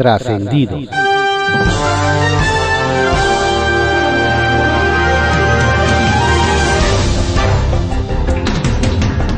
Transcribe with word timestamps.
trascendidos. 0.00 0.88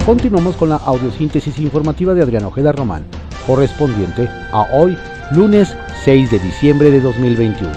Continuamos 0.07 0.55
con 0.55 0.69
la 0.69 0.77
audiosíntesis 0.77 1.59
informativa 1.59 2.15
de 2.15 2.23
Adrián 2.23 2.45
Ojeda 2.45 2.71
Román, 2.71 3.05
correspondiente 3.45 4.29
a 4.53 4.69
hoy, 4.73 4.97
lunes 5.33 5.77
6 6.05 6.31
de 6.31 6.39
diciembre 6.39 6.93
de 6.93 7.01
2021. 7.01 7.73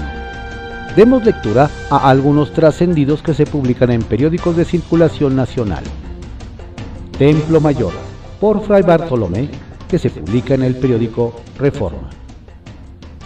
Demos 0.95 1.25
lectura 1.25 1.71
a 1.89 2.07
algunos 2.07 2.53
trascendidos 2.53 3.23
que 3.23 3.33
se 3.33 3.47
publican 3.47 3.89
en 3.89 4.03
periódicos 4.03 4.55
de 4.55 4.63
circulación 4.63 5.35
nacional. 5.35 5.83
Templo 7.17 7.59
Mayor, 7.59 7.93
por 8.39 8.63
Fray 8.63 8.83
Bartolomé, 8.83 9.49
que 9.89 9.97
se 9.97 10.11
publica 10.11 10.53
en 10.53 10.61
el 10.61 10.75
periódico 10.75 11.33
Reforma. 11.57 12.11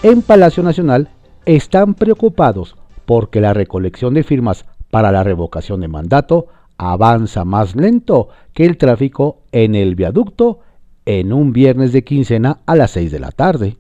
En 0.01 0.21
Palacio 0.21 0.63
Nacional 0.63 1.09
están 1.45 1.93
preocupados 1.93 2.77
porque 3.05 3.41
la 3.41 3.53
recolección 3.53 4.13
de 4.13 4.23
firmas 4.23 4.65
para 4.89 5.11
la 5.11 5.23
revocación 5.23 5.81
de 5.81 5.89
mandato 5.89 6.47
avanza 6.77 7.43
más 7.43 7.75
lento 7.75 8.29
que 8.53 8.63
el 8.63 8.77
tráfico 8.77 9.41
en 9.51 9.75
el 9.75 9.95
viaducto 9.95 10.61
en 11.05 11.33
un 11.33 11.51
viernes 11.51 11.91
de 11.91 12.05
quincena 12.05 12.59
a 12.65 12.77
las 12.77 12.91
6 12.91 13.11
de 13.11 13.19
la 13.19 13.31
tarde. 13.31 13.75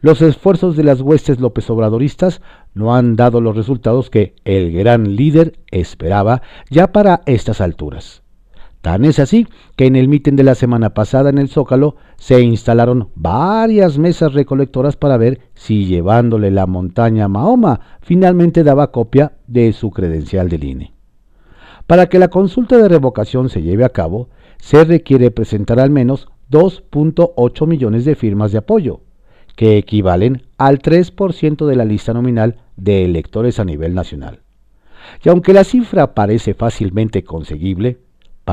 Los 0.00 0.22
esfuerzos 0.22 0.76
de 0.76 0.82
las 0.82 1.00
huestes 1.00 1.38
López 1.38 1.70
Obradoristas 1.70 2.42
no 2.74 2.96
han 2.96 3.14
dado 3.14 3.40
los 3.40 3.54
resultados 3.54 4.10
que 4.10 4.34
el 4.44 4.72
gran 4.72 5.14
líder 5.14 5.60
esperaba 5.70 6.42
ya 6.68 6.90
para 6.90 7.20
estas 7.26 7.60
alturas. 7.60 8.21
Tan 8.82 9.04
es 9.04 9.20
así 9.20 9.46
que 9.76 9.86
en 9.86 9.94
el 9.94 10.08
mitin 10.08 10.34
de 10.34 10.42
la 10.42 10.56
semana 10.56 10.92
pasada 10.92 11.30
en 11.30 11.38
el 11.38 11.48
Zócalo 11.48 11.94
se 12.16 12.42
instalaron 12.42 13.10
varias 13.14 13.96
mesas 13.96 14.34
recolectoras 14.34 14.96
para 14.96 15.16
ver 15.16 15.40
si 15.54 15.86
llevándole 15.86 16.50
la 16.50 16.66
montaña 16.66 17.26
a 17.26 17.28
Mahoma 17.28 17.80
finalmente 18.02 18.64
daba 18.64 18.90
copia 18.90 19.34
de 19.46 19.72
su 19.72 19.92
credencial 19.92 20.48
del 20.48 20.64
INE. 20.64 20.92
Para 21.86 22.08
que 22.08 22.18
la 22.18 22.26
consulta 22.26 22.76
de 22.76 22.88
revocación 22.88 23.50
se 23.50 23.62
lleve 23.62 23.84
a 23.84 23.90
cabo, 23.90 24.30
se 24.58 24.84
requiere 24.84 25.30
presentar 25.30 25.78
al 25.78 25.90
menos 25.90 26.28
2.8 26.50 27.66
millones 27.68 28.04
de 28.04 28.16
firmas 28.16 28.50
de 28.50 28.58
apoyo, 28.58 29.00
que 29.54 29.78
equivalen 29.78 30.42
al 30.58 30.80
3% 30.80 31.66
de 31.66 31.76
la 31.76 31.84
lista 31.84 32.12
nominal 32.12 32.56
de 32.76 33.04
electores 33.04 33.60
a 33.60 33.64
nivel 33.64 33.94
nacional. 33.94 34.40
Y 35.24 35.28
aunque 35.28 35.52
la 35.52 35.62
cifra 35.62 36.14
parece 36.14 36.54
fácilmente 36.54 37.22
conseguible, 37.22 37.98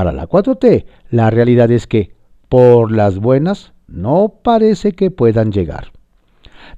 para 0.00 0.12
la 0.12 0.26
4T 0.26 0.86
la 1.10 1.28
realidad 1.28 1.70
es 1.70 1.86
que, 1.86 2.14
por 2.48 2.90
las 2.90 3.18
buenas, 3.18 3.74
no 3.86 4.32
parece 4.42 4.92
que 4.92 5.10
puedan 5.10 5.52
llegar. 5.52 5.92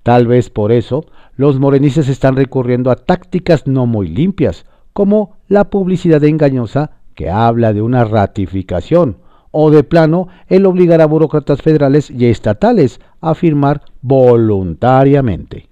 Tal 0.02 0.26
vez 0.26 0.50
por 0.50 0.72
eso 0.72 1.06
los 1.36 1.60
morenistas 1.60 2.08
están 2.08 2.34
recurriendo 2.34 2.90
a 2.90 2.96
tácticas 2.96 3.68
no 3.68 3.86
muy 3.86 4.08
limpias, 4.08 4.66
como 4.92 5.36
la 5.46 5.70
publicidad 5.70 6.24
engañosa 6.24 6.90
que 7.14 7.30
habla 7.30 7.72
de 7.72 7.80
una 7.80 8.02
ratificación 8.02 9.18
o 9.52 9.70
de 9.70 9.84
plano 9.84 10.26
el 10.48 10.66
obligar 10.66 11.00
a 11.00 11.06
burócratas 11.06 11.62
federales 11.62 12.10
y 12.10 12.26
estatales 12.26 12.98
a 13.20 13.36
firmar 13.36 13.82
voluntariamente. 14.00 15.68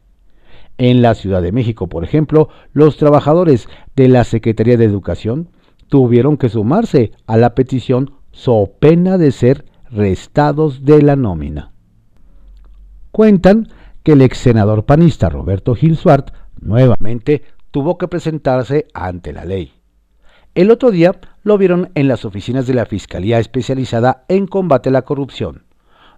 En 0.78 1.02
la 1.02 1.16
Ciudad 1.16 1.42
de 1.42 1.50
México, 1.50 1.88
por 1.88 2.04
ejemplo, 2.04 2.48
los 2.72 2.96
trabajadores 2.96 3.68
de 3.96 4.06
la 4.06 4.22
Secretaría 4.22 4.76
de 4.76 4.84
Educación 4.84 5.48
tuvieron 5.90 6.38
que 6.38 6.48
sumarse 6.48 7.12
a 7.26 7.36
la 7.36 7.54
petición 7.54 8.12
so 8.32 8.72
pena 8.78 9.18
de 9.18 9.32
ser 9.32 9.66
restados 9.90 10.84
de 10.84 11.02
la 11.02 11.16
nómina. 11.16 11.72
Cuentan 13.10 13.68
que 14.04 14.12
el 14.12 14.22
ex 14.22 14.38
senador 14.38 14.86
panista 14.86 15.28
Roberto 15.28 15.74
Gil 15.74 15.96
Suart 15.96 16.30
nuevamente 16.60 17.42
tuvo 17.72 17.98
que 17.98 18.08
presentarse 18.08 18.86
ante 18.94 19.32
la 19.32 19.44
ley. 19.44 19.72
El 20.54 20.70
otro 20.70 20.90
día 20.90 21.20
lo 21.42 21.58
vieron 21.58 21.90
en 21.94 22.08
las 22.08 22.24
oficinas 22.24 22.66
de 22.66 22.74
la 22.74 22.86
Fiscalía 22.86 23.40
Especializada 23.40 24.24
en 24.28 24.46
Combate 24.46 24.88
a 24.90 24.92
la 24.92 25.02
Corrupción, 25.02 25.64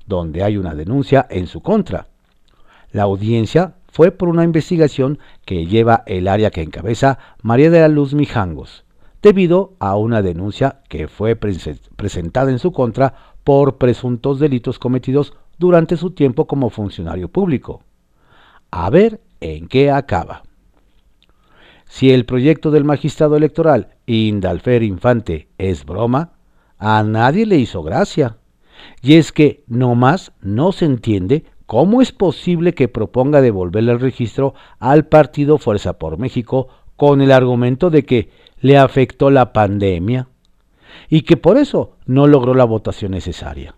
donde 0.07 0.43
hay 0.43 0.59
una 0.59 0.75
denuncia 0.75 1.27
en 1.31 1.47
su 1.47 1.63
contra. 1.63 2.09
La 2.93 3.05
audiencia 3.05 3.75
fue 3.91 4.11
por 4.11 4.29
una 4.29 4.45
investigación 4.45 5.19
que 5.47 5.67
lleva 5.67 6.03
el 6.07 6.29
área 6.29 6.51
que 6.51 6.63
encabeza 6.63 7.19
María 7.43 7.71
de 7.71 7.81
la 7.81 7.89
Luz 7.89 8.13
Mijangos, 8.13 8.85
debido 9.23 9.75
a 9.79 9.97
una 9.97 10.21
denuncia 10.21 10.83
que 10.89 11.09
fue 11.09 11.37
presentada 11.37 12.51
en 12.51 12.59
su 12.59 12.73
contra 12.73 13.15
por 13.45 13.79
presuntos 13.79 14.39
delitos 14.39 14.79
cometidos 14.79 15.35
durante 15.59 15.97
su 15.97 16.11
tiempo 16.11 16.47
como 16.47 16.71
funcionario 16.71 17.29
público. 17.29 17.83
A 18.71 18.91
ver 18.91 19.21
en 19.41 19.69
qué 19.69 19.91
acaba. 19.91 20.43
Si 21.87 22.11
el 22.11 22.25
proyecto 22.25 22.71
del 22.71 22.85
magistrado 22.85 23.37
electoral 23.37 23.97
Indalfer 24.07 24.83
Infante 24.83 25.49
es 25.59 25.85
broma, 25.85 26.33
a 26.79 27.03
nadie 27.03 27.47
le 27.47 27.59
hizo 27.59 27.83
gracia. 27.83 28.39
Y 29.03 29.15
es 29.15 29.31
que 29.31 29.63
no 29.69 29.95
más 29.95 30.33
no 30.41 30.73
se 30.73 30.87
entiende 30.87 31.45
cómo 31.67 32.03
es 32.03 32.11
posible 32.11 32.75
que 32.75 32.89
proponga 32.89 33.41
devolverle 33.41 33.93
el 33.93 34.01
registro 34.01 34.55
al 34.79 35.07
partido 35.07 35.59
Fuerza 35.59 35.99
por 35.99 36.19
México 36.19 36.69
con 36.97 37.21
el 37.21 37.31
argumento 37.31 37.91
de 37.91 38.05
que 38.05 38.31
le 38.63 38.79
afectó 38.79 39.31
la 39.31 39.53
pandemia 39.53 40.29
y 41.11 41.23
que 41.23 41.37
por 41.37 41.59
eso 41.59 41.97
no 42.07 42.27
logró 42.27 42.55
la 42.55 42.65
votación 42.65 43.13
necesaria. 43.13 43.75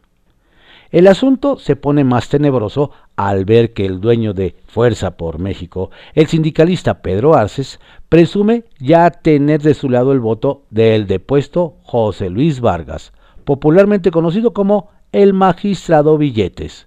El 0.90 1.08
asunto 1.08 1.58
se 1.58 1.74
pone 1.74 2.04
más 2.04 2.28
tenebroso 2.28 2.92
al 3.16 3.44
ver 3.44 3.72
que 3.72 3.84
el 3.84 4.00
dueño 4.00 4.32
de 4.32 4.54
Fuerza 4.68 5.16
por 5.16 5.40
México, 5.40 5.90
el 6.12 6.28
sindicalista 6.28 7.02
Pedro 7.02 7.34
Arces, 7.34 7.80
presume 8.08 8.64
ya 8.78 9.10
tener 9.10 9.60
de 9.62 9.74
su 9.74 9.88
lado 9.90 10.12
el 10.12 10.20
voto 10.20 10.62
del 10.70 11.08
depuesto 11.08 11.78
José 11.82 12.30
Luis 12.30 12.60
Vargas, 12.60 13.12
popularmente 13.44 14.12
conocido 14.12 14.52
como 14.52 14.90
el 15.10 15.32
magistrado 15.32 16.16
Billetes. 16.18 16.86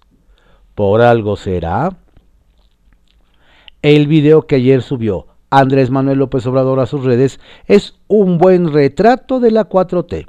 ¿Por 0.74 1.02
algo 1.02 1.35
será? 1.35 1.97
El 3.81 4.08
video 4.08 4.47
que 4.47 4.56
ayer 4.56 4.81
subió 4.81 5.28
Andrés 5.50 5.90
Manuel 5.90 6.19
López 6.19 6.46
Obrador 6.46 6.80
a 6.80 6.85
sus 6.85 7.03
redes 7.03 7.40
es 7.68 7.96
un 8.08 8.38
buen 8.38 8.72
retrato 8.72 9.40
de 9.40 9.52
la 9.52 9.69
4T 9.69 10.28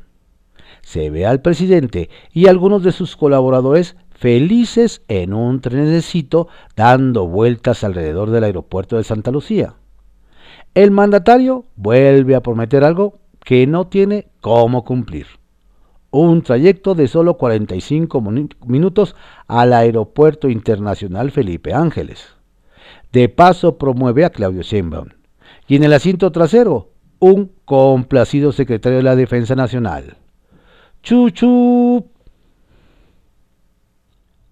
se 0.89 1.11
ve 1.11 1.27
al 1.27 1.43
presidente 1.43 2.09
y 2.33 2.47
algunos 2.47 2.83
de 2.83 2.93
sus 2.93 3.15
colaboradores 3.15 3.95
felices 4.11 5.03
en 5.09 5.35
un 5.35 5.61
trenecito 5.61 6.49
dando 6.77 7.27
vueltas 7.27 7.85
alrededor 7.85 8.31
del 8.31 8.45
aeropuerto 8.45 8.97
de 8.97 9.05
Santa 9.05 9.31
Lucía. 9.31 9.75
El 10.75 10.91
mandatario 10.91 11.67
vuelve 11.77 12.35
a 12.35 12.41
prometer 12.41 12.85
algo 12.85 13.19
que 13.45 13.67
no 13.67 13.89
tiene 13.89 14.29
cómo 14.41 14.85
cumplir. 14.85 15.27
Un 16.11 16.41
trayecto 16.41 16.95
de 16.95 17.07
solo 17.07 17.35
45 17.35 18.23
minutos 18.67 19.15
al 19.47 19.75
Aeropuerto 19.75 20.49
Internacional 20.49 21.31
Felipe 21.31 21.75
Ángeles. 21.75 22.38
De 23.13 23.29
paso 23.29 23.79
promueve 23.79 24.25
a 24.25 24.31
Claudio 24.31 24.63
Sheinbaum. 24.63 25.09
Y 25.67 25.77
en 25.77 25.85
el 25.85 25.93
asiento 25.93 26.33
trasero, 26.33 26.91
un 27.19 27.53
complacido 27.65 28.53
secretario 28.53 28.99
de 28.99 29.05
la 29.05 29.17
Defensa 29.17 29.55
Nacional. 29.55 30.17
Chuchu. 31.03 32.07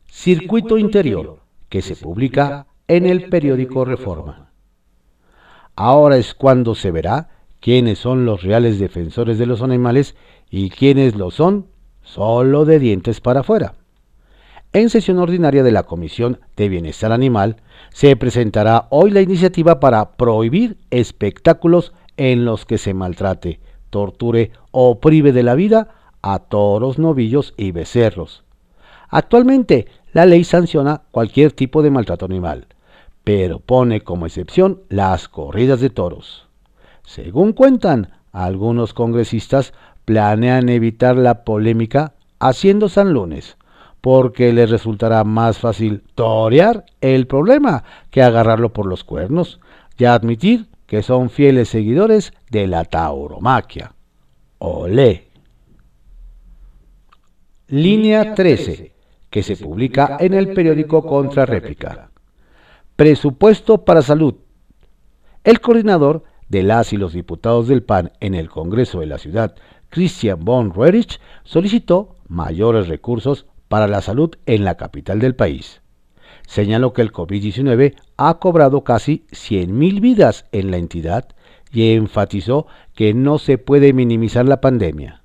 Circuito 0.07 0.79
Interior, 0.79 1.41
que 1.69 1.83
se 1.83 1.95
publica 1.95 2.67
en 2.89 3.07
el 3.07 3.29
periódico 3.29 3.85
Reforma. 3.85 4.51
Ahora 5.75 6.17
es 6.17 6.35
cuando 6.35 6.75
se 6.75 6.91
verá 6.91 7.29
quiénes 7.61 7.99
son 7.99 8.25
los 8.25 8.43
reales 8.43 8.79
defensores 8.79 9.39
de 9.39 9.47
los 9.47 9.61
animales 9.61 10.17
y 10.51 10.71
quiénes 10.71 11.17
lo 11.17 11.31
son 11.31 11.67
solo 12.03 12.65
de 12.65 12.79
dientes 12.79 13.21
para 13.21 13.41
afuera. 13.41 13.75
En 14.73 14.89
sesión 14.89 15.19
ordinaria 15.19 15.63
de 15.63 15.73
la 15.73 15.83
Comisión 15.83 16.41
de 16.57 16.69
Bienestar 16.69 17.13
Animal 17.13 17.57
se 17.91 18.17
presentará 18.17 18.87
hoy 18.91 19.11
la 19.11 19.21
iniciativa 19.21 19.81
para 19.81 20.17
prohibir 20.17 20.77
espectáculos 20.91 21.93
en 22.17 22.45
los 22.45 22.67
que 22.67 22.79
se 22.79 22.95
maltrate, 22.95 23.61
torture 23.91 24.53
o 24.71 25.01
prive 25.01 25.33
de 25.33 25.43
la 25.43 25.55
vida 25.55 25.89
a 26.23 26.41
toros, 26.41 26.99
novillos 26.99 27.55
y 27.57 27.71
becerros. 27.71 28.45
Actualmente, 29.09 29.87
la 30.13 30.27
ley 30.27 30.45
sanciona 30.45 31.03
cualquier 31.11 31.53
tipo 31.53 31.83
de 31.83 31.91
maltrato 31.91 32.25
animal, 32.25 32.67
pero 33.25 33.61
pone 33.61 34.01
como 34.03 34.27
excepción 34.27 34.83
las 34.89 35.29
corridas 35.29 35.81
de 35.81 35.91
toros. 35.91 36.47
Según 37.05 37.53
cuentan, 37.53 38.11
algunos 38.33 38.93
congresistas 38.93 39.73
planean 40.05 40.69
evitar 40.69 41.17
la 41.17 41.45
polémica 41.45 42.15
haciendo 42.39 42.89
San 42.89 43.13
Lunes, 43.13 43.57
porque 44.07 44.53
les 44.53 44.71
resultará 44.71 45.25
más 45.25 45.59
fácil 45.59 46.05
torear 46.15 46.85
el 47.01 47.27
problema 47.27 47.83
que 48.13 48.23
agarrarlo 48.23 48.73
por 48.73 48.87
los 48.87 49.03
cuernos 49.03 49.59
y 49.99 50.05
admitir 50.05 50.69
que 50.87 51.03
son 51.03 51.29
fieles 51.29 51.71
seguidores 51.71 52.33
de 52.49 52.69
la 52.69 52.85
tauromaquia. 52.85 53.97
Olé. 54.59 55.27
Línea 57.67 58.33
13, 58.37 58.95
que 59.29 59.43
se 59.43 59.57
publica 59.57 60.19
en 60.21 60.35
el 60.35 60.55
periódico 60.55 61.05
Contrarréplica. 61.05 62.13
Presupuesto 62.95 63.85
para 63.85 64.03
salud. 64.03 64.37
El 65.43 65.61
coordinador 65.61 66.23
de 66.49 66.63
las 66.63 66.93
y 66.93 66.97
los 66.97 67.13
diputados 67.13 67.67
del 67.67 67.83
PAN 67.83 68.13
en 68.21 68.37
el 68.37 68.51
Congreso 68.51 69.01
de 69.01 69.07
la 69.07 69.19
Ciudad, 69.19 69.57
Christian 69.89 70.45
von 70.45 70.73
Roerich, 70.73 71.19
solicitó 71.43 72.15
mayores 72.29 72.87
recursos 72.87 73.47
para 73.69 73.89
la 73.89 74.01
salud 74.01 74.31
en 74.47 74.65
la 74.65 74.77
capital 74.77 75.19
del 75.19 75.35
país. 75.35 75.83
Señaló 76.47 76.93
que 76.93 77.03
el 77.03 77.13
COVID-19 77.13 77.97
ha 78.17 78.39
cobrado 78.39 78.85
casi 78.85 79.25
100.000 79.33 80.01
vidas 80.01 80.47
en 80.53 80.71
la 80.71 80.77
entidad 80.77 81.29
y 81.73 81.93
enfatizó 81.93 82.67
que 82.95 83.15
no 83.15 83.39
se 83.39 83.59
puede 83.59 83.93
minimizar 83.93 84.47
la 84.47 84.61
pandemia. 84.61 85.23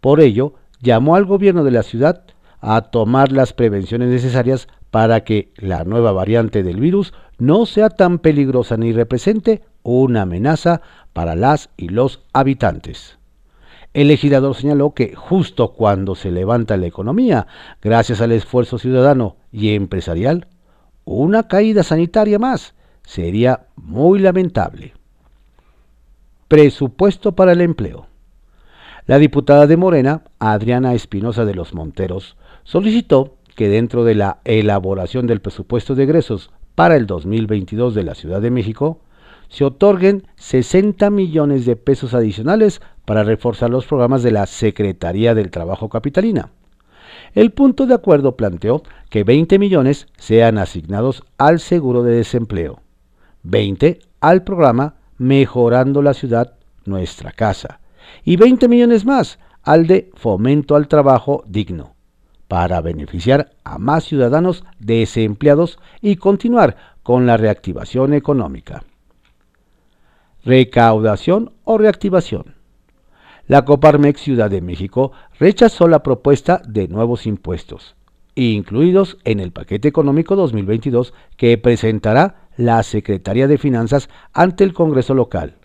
Por 0.00 0.20
ello, 0.20 0.54
llamó 0.80 1.16
al 1.16 1.24
gobierno 1.26 1.64
de 1.64 1.70
la 1.70 1.82
ciudad 1.82 2.24
a 2.60 2.80
tomar 2.82 3.32
las 3.32 3.52
prevenciones 3.52 4.08
necesarias 4.08 4.68
para 4.90 5.24
que 5.24 5.52
la 5.56 5.84
nueva 5.84 6.12
variante 6.12 6.62
del 6.62 6.80
virus 6.80 7.12
no 7.38 7.66
sea 7.66 7.90
tan 7.90 8.18
peligrosa 8.18 8.76
ni 8.76 8.92
represente 8.92 9.62
una 9.82 10.22
amenaza 10.22 10.80
para 11.12 11.36
las 11.36 11.70
y 11.76 11.88
los 11.88 12.24
habitantes. 12.32 13.18
El 13.96 14.08
legislador 14.08 14.54
señaló 14.54 14.90
que 14.90 15.14
justo 15.14 15.72
cuando 15.72 16.14
se 16.16 16.30
levanta 16.30 16.76
la 16.76 16.84
economía, 16.84 17.46
gracias 17.80 18.20
al 18.20 18.30
esfuerzo 18.32 18.76
ciudadano 18.76 19.36
y 19.50 19.74
empresarial, 19.74 20.48
una 21.06 21.48
caída 21.48 21.82
sanitaria 21.82 22.38
más 22.38 22.74
sería 23.06 23.68
muy 23.74 24.18
lamentable. 24.18 24.92
Presupuesto 26.46 27.32
para 27.32 27.52
el 27.52 27.62
empleo. 27.62 28.06
La 29.06 29.16
diputada 29.16 29.66
de 29.66 29.78
Morena, 29.78 30.24
Adriana 30.40 30.92
Espinosa 30.92 31.46
de 31.46 31.54
los 31.54 31.72
Monteros, 31.72 32.36
solicitó 32.64 33.36
que 33.54 33.70
dentro 33.70 34.04
de 34.04 34.14
la 34.14 34.40
elaboración 34.44 35.26
del 35.26 35.40
presupuesto 35.40 35.94
de 35.94 36.02
egresos 36.02 36.50
para 36.74 36.96
el 36.96 37.06
2022 37.06 37.94
de 37.94 38.04
la 38.04 38.14
Ciudad 38.14 38.42
de 38.42 38.50
México, 38.50 39.00
se 39.48 39.64
otorguen 39.64 40.26
60 40.36 41.10
millones 41.10 41.66
de 41.66 41.76
pesos 41.76 42.14
adicionales 42.14 42.80
para 43.04 43.24
reforzar 43.24 43.70
los 43.70 43.86
programas 43.86 44.22
de 44.22 44.32
la 44.32 44.46
Secretaría 44.46 45.34
del 45.34 45.50
Trabajo 45.50 45.88
Capitalina. 45.88 46.50
El 47.34 47.52
punto 47.52 47.86
de 47.86 47.94
acuerdo 47.94 48.36
planteó 48.36 48.82
que 49.10 49.24
20 49.24 49.58
millones 49.58 50.08
sean 50.16 50.58
asignados 50.58 51.22
al 51.38 51.60
seguro 51.60 52.02
de 52.02 52.16
desempleo, 52.16 52.80
20 53.42 54.00
al 54.20 54.42
programa 54.42 54.94
Mejorando 55.18 56.02
la 56.02 56.14
Ciudad, 56.14 56.54
Nuestra 56.84 57.32
Casa, 57.32 57.80
y 58.24 58.36
20 58.36 58.68
millones 58.68 59.04
más 59.04 59.38
al 59.62 59.86
de 59.86 60.10
Fomento 60.14 60.76
al 60.76 60.88
Trabajo 60.88 61.42
Digno, 61.46 61.94
para 62.48 62.80
beneficiar 62.80 63.50
a 63.64 63.78
más 63.78 64.04
ciudadanos 64.04 64.64
desempleados 64.78 65.78
y 66.00 66.16
continuar 66.16 66.76
con 67.02 67.26
la 67.26 67.36
reactivación 67.36 68.14
económica. 68.14 68.82
Recaudación 70.46 71.54
o 71.64 71.76
reactivación. 71.76 72.54
La 73.48 73.64
Coparmex 73.64 74.20
Ciudad 74.20 74.48
de 74.48 74.60
México 74.60 75.10
rechazó 75.40 75.88
la 75.88 76.04
propuesta 76.04 76.62
de 76.64 76.86
nuevos 76.86 77.26
impuestos, 77.26 77.96
incluidos 78.36 79.18
en 79.24 79.40
el 79.40 79.50
paquete 79.50 79.88
económico 79.88 80.36
2022 80.36 81.14
que 81.36 81.58
presentará 81.58 82.48
la 82.56 82.80
Secretaría 82.84 83.48
de 83.48 83.58
Finanzas 83.58 84.08
ante 84.32 84.62
el 84.62 84.72
Congreso 84.72 85.14
local. 85.14 85.56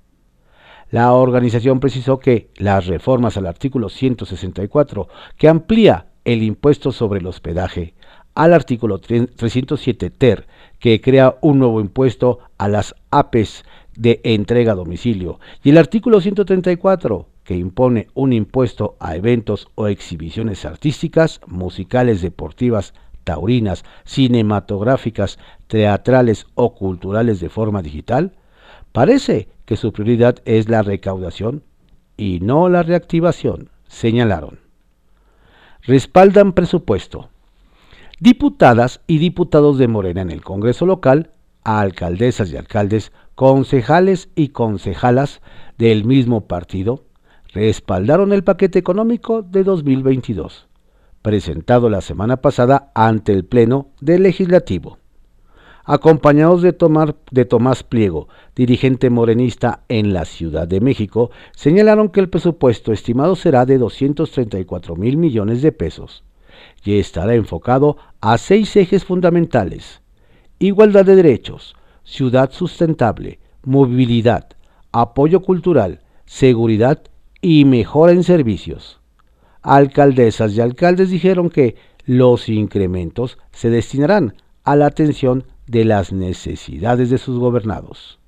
La 0.89 1.13
organización 1.13 1.79
precisó 1.79 2.17
que 2.17 2.49
las 2.57 2.87
reformas 2.87 3.37
al 3.37 3.45
artículo 3.45 3.87
164, 3.87 5.07
que 5.37 5.47
amplía 5.47 6.07
el 6.25 6.41
impuesto 6.41 6.91
sobre 6.91 7.19
el 7.19 7.27
hospedaje, 7.27 7.93
al 8.33 8.51
artículo 8.51 8.97
307 8.97 10.09
TER, 10.09 10.47
que 10.79 11.01
crea 11.01 11.35
un 11.41 11.59
nuevo 11.59 11.81
impuesto 11.81 12.39
a 12.57 12.67
las 12.67 12.95
APES 13.11 13.63
de 13.95 14.21
entrega 14.23 14.73
a 14.73 14.75
domicilio 14.75 15.39
y 15.63 15.71
el 15.71 15.77
artículo 15.77 16.21
134 16.21 17.27
que 17.43 17.55
impone 17.55 18.07
un 18.13 18.33
impuesto 18.33 18.95
a 18.99 19.15
eventos 19.15 19.67
o 19.75 19.87
exhibiciones 19.87 20.65
artísticas, 20.65 21.41
musicales, 21.47 22.21
deportivas, 22.21 22.93
taurinas, 23.23 23.83
cinematográficas, 24.03 25.39
teatrales 25.67 26.47
o 26.55 26.75
culturales 26.75 27.39
de 27.39 27.49
forma 27.49 27.81
digital, 27.81 28.33
parece 28.91 29.49
que 29.65 29.77
su 29.77 29.91
prioridad 29.91 30.37
es 30.45 30.69
la 30.69 30.81
recaudación 30.81 31.63
y 32.17 32.39
no 32.41 32.69
la 32.69 32.83
reactivación, 32.83 33.69
señalaron. 33.87 34.59
Respaldan 35.83 36.53
presupuesto. 36.53 37.29
Diputadas 38.19 39.01
y 39.07 39.17
diputados 39.17 39.79
de 39.79 39.87
Morena 39.87 40.21
en 40.21 40.29
el 40.29 40.43
Congreso 40.43 40.85
local, 40.85 41.31
a 41.63 41.81
alcaldesas 41.81 42.51
y 42.51 42.57
alcaldes 42.57 43.11
concejales 43.35 44.29
y 44.35 44.49
concejalas 44.49 45.41
del 45.77 46.05
mismo 46.05 46.47
partido 46.47 47.05
respaldaron 47.53 48.33
el 48.33 48.43
paquete 48.43 48.79
económico 48.79 49.41
de 49.41 49.63
2022, 49.63 50.67
presentado 51.21 51.89
la 51.89 52.01
semana 52.01 52.37
pasada 52.37 52.91
ante 52.95 53.33
el 53.33 53.45
Pleno 53.45 53.89
del 53.99 54.23
Legislativo. 54.23 54.97
Acompañados 55.83 56.61
de, 56.61 56.77
de 57.31 57.45
Tomás 57.45 57.83
Pliego, 57.83 58.29
dirigente 58.55 59.09
morenista 59.09 59.83
en 59.89 60.13
la 60.13 60.25
Ciudad 60.25 60.67
de 60.67 60.79
México, 60.79 61.31
señalaron 61.55 62.09
que 62.09 62.19
el 62.19 62.29
presupuesto 62.29 62.93
estimado 62.93 63.35
será 63.35 63.65
de 63.65 63.79
234 63.79 64.95
mil 64.95 65.17
millones 65.17 65.61
de 65.61 65.71
pesos 65.71 66.23
y 66.83 66.99
estará 66.99 67.33
enfocado 67.33 67.97
a 68.21 68.37
seis 68.37 68.75
ejes 68.75 69.03
fundamentales. 69.03 70.01
Igualdad 70.61 71.05
de 71.05 71.15
derechos, 71.15 71.75
ciudad 72.03 72.51
sustentable, 72.51 73.39
movilidad, 73.63 74.45
apoyo 74.91 75.41
cultural, 75.41 76.01
seguridad 76.27 77.01
y 77.41 77.65
mejora 77.65 78.11
en 78.11 78.23
servicios. 78.23 78.99
Alcaldesas 79.63 80.53
y 80.53 80.61
alcaldes 80.61 81.09
dijeron 81.09 81.49
que 81.49 81.77
los 82.05 82.47
incrementos 82.47 83.39
se 83.51 83.71
destinarán 83.71 84.35
a 84.63 84.75
la 84.75 84.85
atención 84.85 85.45
de 85.65 85.83
las 85.83 86.13
necesidades 86.13 87.09
de 87.09 87.17
sus 87.17 87.39
gobernados. 87.39 88.19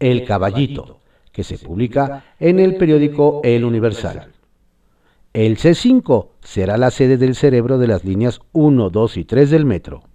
El 0.00 0.24
Caballito, 0.24 0.98
que 1.30 1.44
se 1.44 1.56
publica 1.56 2.24
en 2.40 2.58
el 2.58 2.74
periódico 2.74 3.42
El 3.44 3.64
Universal. 3.64 4.32
El 5.32 5.56
C5 5.56 6.30
será 6.40 6.76
la 6.78 6.90
sede 6.90 7.16
del 7.16 7.36
cerebro 7.36 7.78
de 7.78 7.86
las 7.86 8.04
líneas 8.04 8.40
1, 8.50 8.90
2 8.90 9.16
y 9.18 9.24
3 9.24 9.50
del 9.50 9.64
metro. 9.64 10.07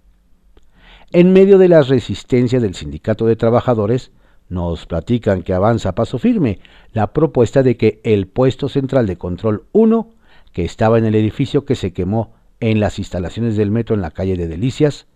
En 1.14 1.32
medio 1.32 1.58
de 1.58 1.68
la 1.68 1.82
resistencia 1.82 2.58
del 2.58 2.74
sindicato 2.74 3.24
de 3.26 3.36
trabajadores, 3.36 4.10
nos 4.48 4.84
platican 4.84 5.44
que 5.44 5.54
avanza 5.54 5.90
a 5.90 5.94
paso 5.94 6.18
firme 6.18 6.58
la 6.92 7.12
propuesta 7.12 7.62
de 7.62 7.76
que 7.76 8.00
el 8.02 8.26
puesto 8.26 8.68
central 8.68 9.06
de 9.06 9.16
control 9.16 9.62
1, 9.70 10.10
que 10.52 10.64
estaba 10.64 10.98
en 10.98 11.04
el 11.04 11.14
edificio 11.14 11.64
que 11.64 11.76
se 11.76 11.92
quemó 11.92 12.34
en 12.58 12.80
las 12.80 12.98
instalaciones 12.98 13.56
del 13.56 13.70
metro 13.70 13.94
en 13.94 14.02
la 14.02 14.10
calle 14.10 14.36
de 14.36 14.48
Delicias, 14.48 15.06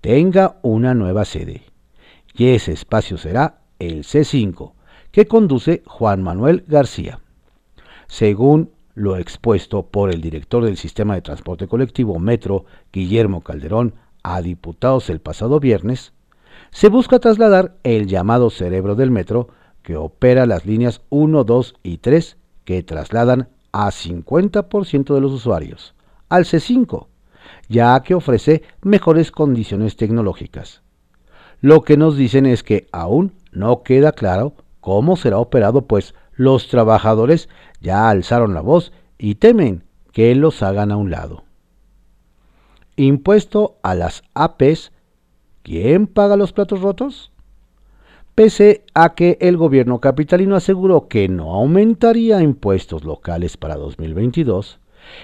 tenga 0.00 0.60
una 0.62 0.94
nueva 0.94 1.24
sede. 1.24 1.62
Y 2.32 2.50
ese 2.50 2.70
espacio 2.70 3.18
será 3.18 3.58
el 3.80 4.04
C5, 4.04 4.74
que 5.10 5.26
conduce 5.26 5.82
Juan 5.84 6.22
Manuel 6.22 6.62
García. 6.68 7.18
Según 8.06 8.70
lo 8.94 9.16
expuesto 9.16 9.84
por 9.84 10.14
el 10.14 10.20
director 10.20 10.64
del 10.64 10.76
sistema 10.76 11.16
de 11.16 11.22
transporte 11.22 11.66
colectivo 11.66 12.20
Metro, 12.20 12.66
Guillermo 12.92 13.40
Calderón, 13.40 13.94
a 14.22 14.42
diputados 14.42 15.10
el 15.10 15.20
pasado 15.20 15.60
viernes, 15.60 16.12
se 16.70 16.88
busca 16.88 17.18
trasladar 17.18 17.76
el 17.82 18.06
llamado 18.06 18.50
cerebro 18.50 18.94
del 18.94 19.10
metro 19.10 19.48
que 19.82 19.96
opera 19.96 20.46
las 20.46 20.66
líneas 20.66 21.02
1, 21.10 21.44
2 21.44 21.74
y 21.82 21.98
3 21.98 22.36
que 22.64 22.82
trasladan 22.82 23.48
a 23.72 23.90
50% 23.90 25.14
de 25.14 25.20
los 25.20 25.32
usuarios 25.32 25.94
al 26.28 26.44
C5, 26.44 27.06
ya 27.68 28.00
que 28.02 28.14
ofrece 28.14 28.62
mejores 28.82 29.32
condiciones 29.32 29.96
tecnológicas. 29.96 30.82
Lo 31.60 31.82
que 31.82 31.96
nos 31.96 32.16
dicen 32.16 32.46
es 32.46 32.62
que 32.62 32.86
aún 32.92 33.32
no 33.52 33.82
queda 33.82 34.12
claro 34.12 34.54
cómo 34.80 35.16
será 35.16 35.38
operado, 35.38 35.82
pues 35.82 36.14
los 36.34 36.68
trabajadores 36.68 37.48
ya 37.80 38.08
alzaron 38.08 38.54
la 38.54 38.60
voz 38.60 38.92
y 39.18 39.34
temen 39.34 39.84
que 40.12 40.34
los 40.34 40.62
hagan 40.62 40.92
a 40.92 40.96
un 40.96 41.10
lado 41.10 41.44
impuesto 43.06 43.78
a 43.82 43.94
las 43.94 44.22
APs, 44.34 44.92
¿quién 45.62 46.06
paga 46.06 46.36
los 46.36 46.52
platos 46.52 46.80
rotos? 46.80 47.32
Pese 48.34 48.84
a 48.94 49.14
que 49.14 49.38
el 49.40 49.56
gobierno 49.56 50.00
capitalino 50.00 50.56
aseguró 50.56 51.08
que 51.08 51.28
no 51.28 51.54
aumentaría 51.54 52.40
impuestos 52.40 53.04
locales 53.04 53.56
para 53.56 53.76
2022, 53.76 54.80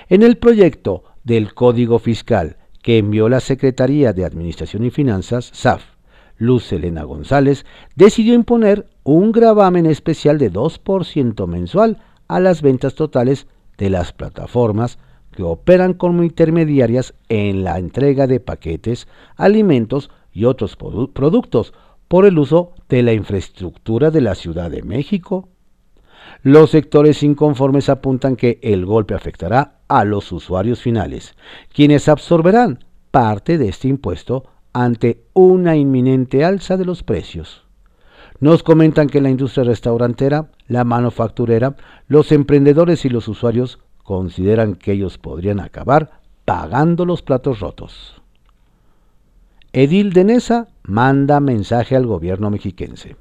en 0.09 0.23
el 0.23 0.37
proyecto 0.37 1.05
del 1.25 1.55
Código 1.55 1.99
Fiscal 1.99 2.57
que 2.87 2.99
envió 2.99 3.29
la 3.29 3.41
Secretaría 3.41 4.13
de 4.13 4.25
Administración 4.25 4.85
y 4.85 4.91
Finanzas, 4.91 5.51
SAF, 5.53 5.83
Luz 6.39 6.73
Elena 6.73 7.03
González, 7.03 7.67
decidió 7.97 8.33
imponer 8.33 8.87
un 9.03 9.33
gravamen 9.33 9.87
especial 9.87 10.39
de 10.39 10.53
2% 10.53 11.49
mensual 11.49 11.99
a 12.29 12.39
las 12.39 12.63
ventas 12.63 12.95
totales 12.95 13.49
de 13.77 13.91
las 13.91 14.13
plataformas 14.13 15.01
que 15.37 15.45
operan 15.45 15.95
como 15.95 16.25
intermediarias 16.25 17.15
en 17.29 17.63
la 17.63 17.79
entrega 17.79 18.27
de 18.27 18.41
paquetes, 18.41 19.07
alimentos 19.37 20.11
y 20.33 20.47
otros 20.47 20.77
productos 20.77 21.73
por 22.09 22.25
el 22.25 22.39
uso 22.39 22.73
de 22.89 23.03
la 23.03 23.13
infraestructura 23.13 24.11
de 24.11 24.23
la 24.23 24.35
Ciudad 24.35 24.71
de 24.71 24.83
México. 24.83 25.49
Los 26.43 26.71
sectores 26.71 27.23
inconformes 27.23 27.89
apuntan 27.89 28.35
que 28.35 28.59
el 28.63 28.85
golpe 28.85 29.15
afectará 29.15 29.79
a 29.89 30.05
los 30.05 30.33
usuarios 30.33 30.81
finales, 30.81 31.37
quienes 31.73 32.09
absorberán 32.09 32.85
parte 33.11 33.59
de 33.59 33.69
este 33.69 33.89
impuesto 33.89 34.45
ante 34.73 35.23
una 35.33 35.77
inminente 35.77 36.45
alza 36.45 36.77
de 36.77 36.85
los 36.85 37.03
precios. 37.03 37.65
Nos 38.41 38.63
comentan 38.63 39.09
que 39.09 39.21
la 39.21 39.31
industria 39.31 39.65
restaurantera, 39.65 40.51
la 40.67 40.85
manufacturera, 40.85 41.77
los 42.09 42.33
emprendedores 42.33 43.05
y 43.05 43.09
los 43.09 43.29
usuarios 43.29 43.79
consideran 44.07 44.77
que 44.77 44.93
ellos 44.93 45.19
podrían 45.19 45.61
acabar 45.61 46.21
pagando 46.45 47.05
los 47.05 47.23
platos 47.23 47.59
rotos. 47.59 48.23
Edil 49.73 50.13
de 50.13 50.25
Nesa 50.25 50.69
manda 50.85 51.41
mensaje 51.41 51.97
al 51.97 52.07
gobierno 52.07 52.49
mexiquense. 52.49 53.17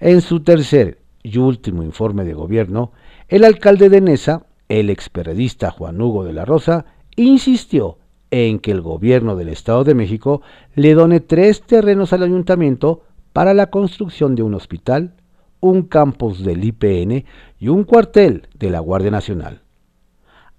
En 0.00 0.22
su 0.22 0.40
tercer 0.40 0.98
y 1.22 1.38
último 1.38 1.82
informe 1.82 2.24
de 2.24 2.32
gobierno, 2.32 2.92
el 3.28 3.44
alcalde 3.44 3.90
de 3.90 4.00
Nesa, 4.00 4.46
el 4.68 4.88
experiodista 4.88 5.70
Juan 5.70 6.00
Hugo 6.00 6.24
de 6.24 6.32
la 6.32 6.46
Rosa, 6.46 6.86
insistió 7.14 7.98
en 8.30 8.60
que 8.60 8.70
el 8.70 8.80
gobierno 8.80 9.36
del 9.36 9.50
Estado 9.50 9.84
de 9.84 9.94
México 9.94 10.40
le 10.74 10.94
done 10.94 11.20
tres 11.20 11.62
terrenos 11.62 12.12
al 12.14 12.22
ayuntamiento 12.22 13.02
para 13.34 13.52
la 13.52 13.66
construcción 13.66 14.34
de 14.34 14.42
un 14.42 14.54
hospital, 14.54 15.12
un 15.60 15.82
campus 15.82 16.42
del 16.42 16.64
IPN 16.64 17.26
y 17.60 17.68
un 17.68 17.84
cuartel 17.84 18.48
de 18.58 18.70
la 18.70 18.80
Guardia 18.80 19.10
Nacional 19.10 19.63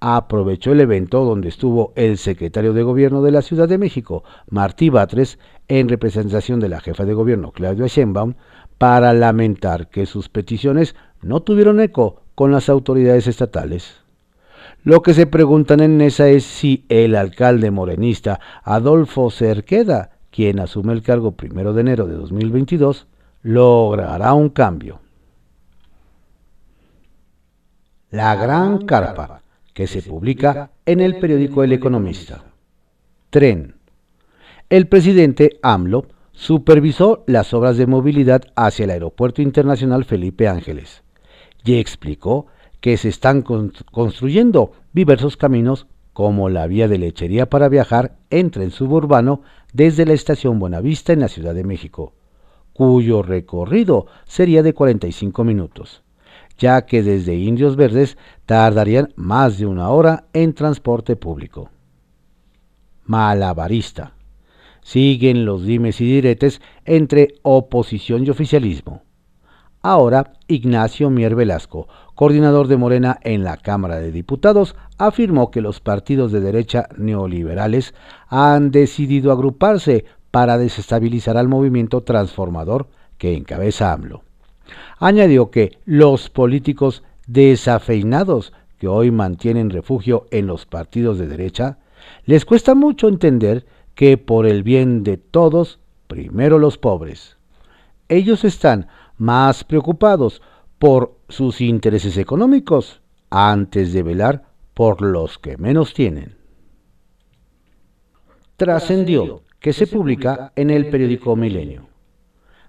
aprovechó 0.07 0.71
el 0.71 0.81
evento 0.81 1.25
donde 1.25 1.49
estuvo 1.49 1.91
el 1.95 2.19
secretario 2.19 2.73
de 2.73 2.83
Gobierno 2.83 3.23
de 3.23 3.31
la 3.31 3.41
Ciudad 3.41 3.67
de 3.67 3.79
México, 3.79 4.23
Martí 4.47 4.89
Batres, 4.91 5.39
en 5.67 5.89
representación 5.89 6.59
de 6.59 6.69
la 6.69 6.79
jefa 6.79 7.05
de 7.05 7.15
gobierno, 7.15 7.51
Claudia 7.51 7.87
Sheinbaum, 7.87 8.35
para 8.77 9.15
lamentar 9.15 9.89
que 9.89 10.05
sus 10.05 10.29
peticiones 10.29 10.95
no 11.23 11.41
tuvieron 11.41 11.79
eco 11.79 12.21
con 12.35 12.51
las 12.51 12.69
autoridades 12.69 13.25
estatales. 13.25 13.95
Lo 14.83 15.01
que 15.01 15.15
se 15.15 15.25
preguntan 15.25 15.79
en 15.79 15.99
esa 16.01 16.27
es 16.27 16.43
si 16.43 16.85
el 16.87 17.15
alcalde 17.15 17.71
morenista 17.71 18.39
Adolfo 18.61 19.31
Cerqueda, 19.31 20.11
quien 20.29 20.59
asume 20.59 20.93
el 20.93 21.01
cargo 21.01 21.31
primero 21.31 21.73
de 21.73 21.81
enero 21.81 22.05
de 22.05 22.13
2022, 22.13 23.07
logrará 23.41 24.35
un 24.35 24.49
cambio. 24.49 24.99
La 28.11 28.35
Gran 28.35 28.85
Carpa 28.85 29.41
que 29.75 29.87
se 29.87 30.01
publica 30.01 30.71
en 30.85 31.01
el 31.01 31.17
periódico 31.17 31.61
El 31.61 31.73
Economista. 31.73 32.45
Tren. 33.29 33.75
El 34.69 34.87
presidente 34.87 35.59
AMLO 35.61 36.05
supervisó 36.31 37.25
las 37.27 37.53
obras 37.53 37.75
de 37.75 37.85
movilidad 37.85 38.41
hacia 38.55 38.85
el 38.85 38.91
Aeropuerto 38.91 39.41
Internacional 39.41 40.05
Felipe 40.05 40.47
Ángeles 40.47 41.03
y 41.65 41.77
explicó 41.77 42.47
que 42.79 42.95
se 42.95 43.09
están 43.09 43.41
construyendo 43.41 44.71
diversos 44.93 45.35
caminos 45.35 45.87
como 46.13 46.47
la 46.47 46.67
vía 46.67 46.87
de 46.87 46.97
lechería 46.97 47.49
para 47.49 47.67
viajar 47.67 48.15
en 48.29 48.51
tren 48.51 48.71
suburbano 48.71 49.41
desde 49.73 50.05
la 50.05 50.13
estación 50.13 50.57
Buenavista 50.57 51.11
en 51.11 51.19
la 51.19 51.27
Ciudad 51.27 51.53
de 51.53 51.65
México, 51.65 52.13
cuyo 52.71 53.23
recorrido 53.23 54.05
sería 54.23 54.63
de 54.63 54.73
45 54.73 55.43
minutos 55.43 56.04
ya 56.57 56.85
que 56.85 57.03
desde 57.03 57.35
Indios 57.35 57.75
Verdes 57.75 58.17
tardarían 58.45 59.13
más 59.15 59.57
de 59.57 59.65
una 59.65 59.89
hora 59.89 60.25
en 60.33 60.53
transporte 60.53 61.15
público. 61.15 61.69
Malabarista. 63.05 64.13
Siguen 64.81 65.45
los 65.45 65.63
dimes 65.63 65.99
y 66.01 66.05
diretes 66.05 66.61
entre 66.85 67.35
oposición 67.41 68.25
y 68.25 68.29
oficialismo. 68.29 69.01
Ahora, 69.81 70.33
Ignacio 70.47 71.11
Mier 71.11 71.35
Velasco, 71.35 71.87
coordinador 72.15 72.67
de 72.67 72.77
Morena 72.77 73.19
en 73.21 73.43
la 73.43 73.57
Cámara 73.57 73.99
de 73.99 74.11
Diputados, 74.11 74.75
afirmó 74.97 75.51
que 75.51 75.61
los 75.61 75.79
partidos 75.79 76.31
de 76.31 76.39
derecha 76.39 76.87
neoliberales 76.97 77.93
han 78.27 78.71
decidido 78.71 79.31
agruparse 79.31 80.05
para 80.31 80.57
desestabilizar 80.57 81.37
al 81.37 81.47
movimiento 81.47 82.01
transformador 82.01 82.87
que 83.19 83.35
encabeza 83.35 83.93
AMLO. 83.93 84.23
Añadió 84.99 85.51
que 85.51 85.77
los 85.85 86.29
políticos 86.29 87.03
desafeinados 87.27 88.53
que 88.77 88.87
hoy 88.87 89.11
mantienen 89.11 89.69
refugio 89.69 90.27
en 90.31 90.47
los 90.47 90.65
partidos 90.65 91.17
de 91.17 91.27
derecha, 91.27 91.79
les 92.25 92.45
cuesta 92.45 92.75
mucho 92.75 93.07
entender 93.07 93.65
que 93.93 94.17
por 94.17 94.45
el 94.45 94.63
bien 94.63 95.03
de 95.03 95.17
todos, 95.17 95.79
primero 96.07 96.59
los 96.59 96.77
pobres. 96.77 97.37
Ellos 98.09 98.43
están 98.43 98.87
más 99.17 99.63
preocupados 99.63 100.41
por 100.77 101.17
sus 101.29 101.61
intereses 101.61 102.17
económicos 102.17 103.01
antes 103.29 103.93
de 103.93 104.03
velar 104.03 104.43
por 104.73 105.01
los 105.01 105.39
que 105.39 105.57
menos 105.57 105.93
tienen. 105.93 106.37
Trascendió 108.57 109.43
que 109.59 109.73
se 109.73 109.87
publica 109.87 110.51
en 110.55 110.69
el 110.69 110.89
periódico 110.89 111.35
Milenio 111.35 111.94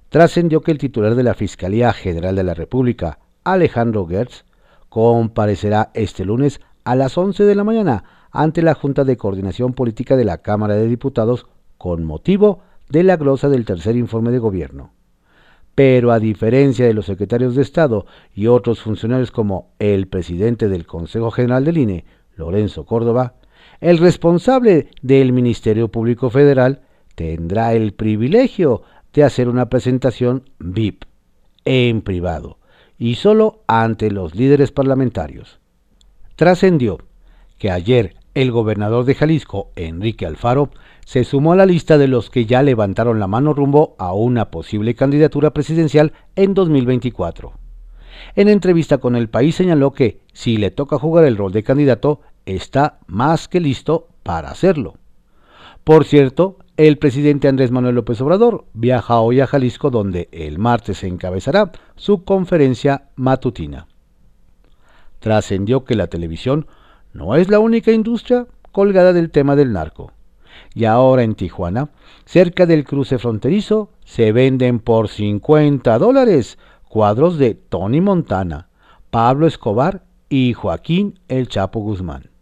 trascendió 0.08 0.60
que 0.60 0.72
el 0.72 0.78
titular 0.78 1.14
de 1.14 1.22
la 1.22 1.34
Fiscalía 1.34 1.92
General 1.92 2.36
de 2.36 2.44
la 2.44 2.54
República, 2.54 3.18
Alejandro 3.44 4.06
Gertz, 4.06 4.44
comparecerá 4.88 5.90
este 5.94 6.24
lunes 6.24 6.60
a 6.84 6.94
las 6.94 7.18
11 7.18 7.44
de 7.44 7.54
la 7.54 7.64
mañana 7.64 8.04
ante 8.30 8.62
la 8.62 8.74
Junta 8.74 9.04
de 9.04 9.16
Coordinación 9.16 9.72
Política 9.72 10.16
de 10.16 10.24
la 10.24 10.38
Cámara 10.38 10.74
de 10.74 10.86
Diputados 10.86 11.46
con 11.78 12.04
motivo 12.04 12.60
de 12.88 13.02
la 13.02 13.16
glosa 13.16 13.48
del 13.48 13.64
tercer 13.64 13.96
informe 13.96 14.30
de 14.30 14.38
gobierno. 14.38 14.92
Pero 15.74 16.12
a 16.12 16.18
diferencia 16.18 16.86
de 16.86 16.94
los 16.94 17.06
secretarios 17.06 17.54
de 17.54 17.62
Estado 17.62 18.06
y 18.34 18.46
otros 18.46 18.80
funcionarios 18.80 19.30
como 19.30 19.74
el 19.78 20.06
presidente 20.08 20.68
del 20.68 20.86
Consejo 20.86 21.30
General 21.30 21.64
del 21.64 21.78
INE, 21.78 22.04
Lorenzo 22.34 22.86
Córdoba, 22.86 23.34
el 23.80 23.98
responsable 23.98 24.88
del 25.02 25.32
Ministerio 25.32 25.88
Público 25.88 26.30
Federal 26.30 26.82
tendrá 27.14 27.74
el 27.74 27.92
privilegio 27.92 28.82
hacer 29.24 29.48
una 29.48 29.68
presentación 29.68 30.50
VIP 30.58 31.04
en 31.64 32.02
privado 32.02 32.58
y 32.98 33.16
solo 33.16 33.62
ante 33.66 34.10
los 34.10 34.34
líderes 34.34 34.72
parlamentarios. 34.72 35.58
Trascendió 36.36 36.98
que 37.58 37.70
ayer 37.70 38.16
el 38.34 38.52
gobernador 38.52 39.06
de 39.06 39.14
Jalisco, 39.14 39.70
Enrique 39.76 40.26
Alfaro, 40.26 40.70
se 41.06 41.24
sumó 41.24 41.54
a 41.54 41.56
la 41.56 41.64
lista 41.64 41.96
de 41.96 42.06
los 42.06 42.28
que 42.28 42.44
ya 42.44 42.62
levantaron 42.62 43.18
la 43.18 43.26
mano 43.26 43.54
rumbo 43.54 43.96
a 43.98 44.12
una 44.12 44.50
posible 44.50 44.94
candidatura 44.94 45.52
presidencial 45.52 46.12
en 46.34 46.52
2024. 46.52 47.54
En 48.34 48.48
entrevista 48.48 48.98
con 48.98 49.16
El 49.16 49.30
País 49.30 49.54
señaló 49.54 49.92
que 49.92 50.20
si 50.34 50.58
le 50.58 50.70
toca 50.70 50.98
jugar 50.98 51.24
el 51.24 51.38
rol 51.38 51.52
de 51.52 51.62
candidato, 51.62 52.20
está 52.44 52.98
más 53.06 53.48
que 53.48 53.60
listo 53.60 54.08
para 54.22 54.50
hacerlo. 54.50 54.96
Por 55.82 56.04
cierto, 56.04 56.58
el 56.76 56.98
presidente 56.98 57.48
Andrés 57.48 57.70
Manuel 57.70 57.94
López 57.94 58.20
Obrador 58.20 58.66
viaja 58.74 59.20
hoy 59.20 59.40
a 59.40 59.46
Jalisco 59.46 59.90
donde 59.90 60.28
el 60.30 60.58
martes 60.58 60.98
se 60.98 61.06
encabezará 61.06 61.72
su 61.94 62.24
conferencia 62.24 63.08
matutina. 63.16 63.86
Trascendió 65.18 65.84
que 65.84 65.94
la 65.94 66.08
televisión 66.08 66.66
no 67.14 67.34
es 67.34 67.48
la 67.48 67.60
única 67.60 67.92
industria 67.92 68.46
colgada 68.72 69.14
del 69.14 69.30
tema 69.30 69.56
del 69.56 69.72
narco. 69.72 70.12
Y 70.74 70.84
ahora 70.84 71.22
en 71.22 71.34
Tijuana, 71.34 71.88
cerca 72.26 72.66
del 72.66 72.84
cruce 72.84 73.18
fronterizo, 73.18 73.90
se 74.04 74.32
venden 74.32 74.78
por 74.78 75.08
50 75.08 75.98
dólares 75.98 76.58
cuadros 76.88 77.38
de 77.38 77.54
Tony 77.54 78.02
Montana, 78.02 78.68
Pablo 79.10 79.46
Escobar 79.46 80.02
y 80.28 80.52
Joaquín 80.52 81.18
El 81.28 81.48
Chapo 81.48 81.80
Guzmán. 81.80 82.35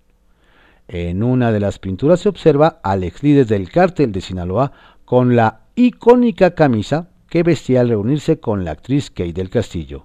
En 0.88 1.22
una 1.22 1.50
de 1.50 1.60
las 1.60 1.78
pinturas 1.78 2.20
se 2.20 2.28
observa 2.28 2.80
al 2.82 3.04
ex 3.04 3.22
del 3.22 3.70
cártel 3.70 4.12
de 4.12 4.20
Sinaloa 4.20 4.72
con 5.04 5.34
la 5.34 5.60
icónica 5.74 6.54
camisa 6.54 7.08
que 7.28 7.42
vestía 7.42 7.80
al 7.80 7.88
reunirse 7.88 8.38
con 8.38 8.64
la 8.64 8.72
actriz 8.72 9.10
Kate 9.10 9.32
del 9.32 9.48
Castillo, 9.48 10.04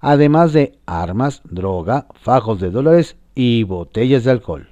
además 0.00 0.52
de 0.52 0.78
armas, 0.86 1.42
droga, 1.44 2.06
fajos 2.14 2.60
de 2.60 2.70
dólares 2.70 3.16
y 3.34 3.64
botellas 3.64 4.24
de 4.24 4.30
alcohol. 4.30 4.68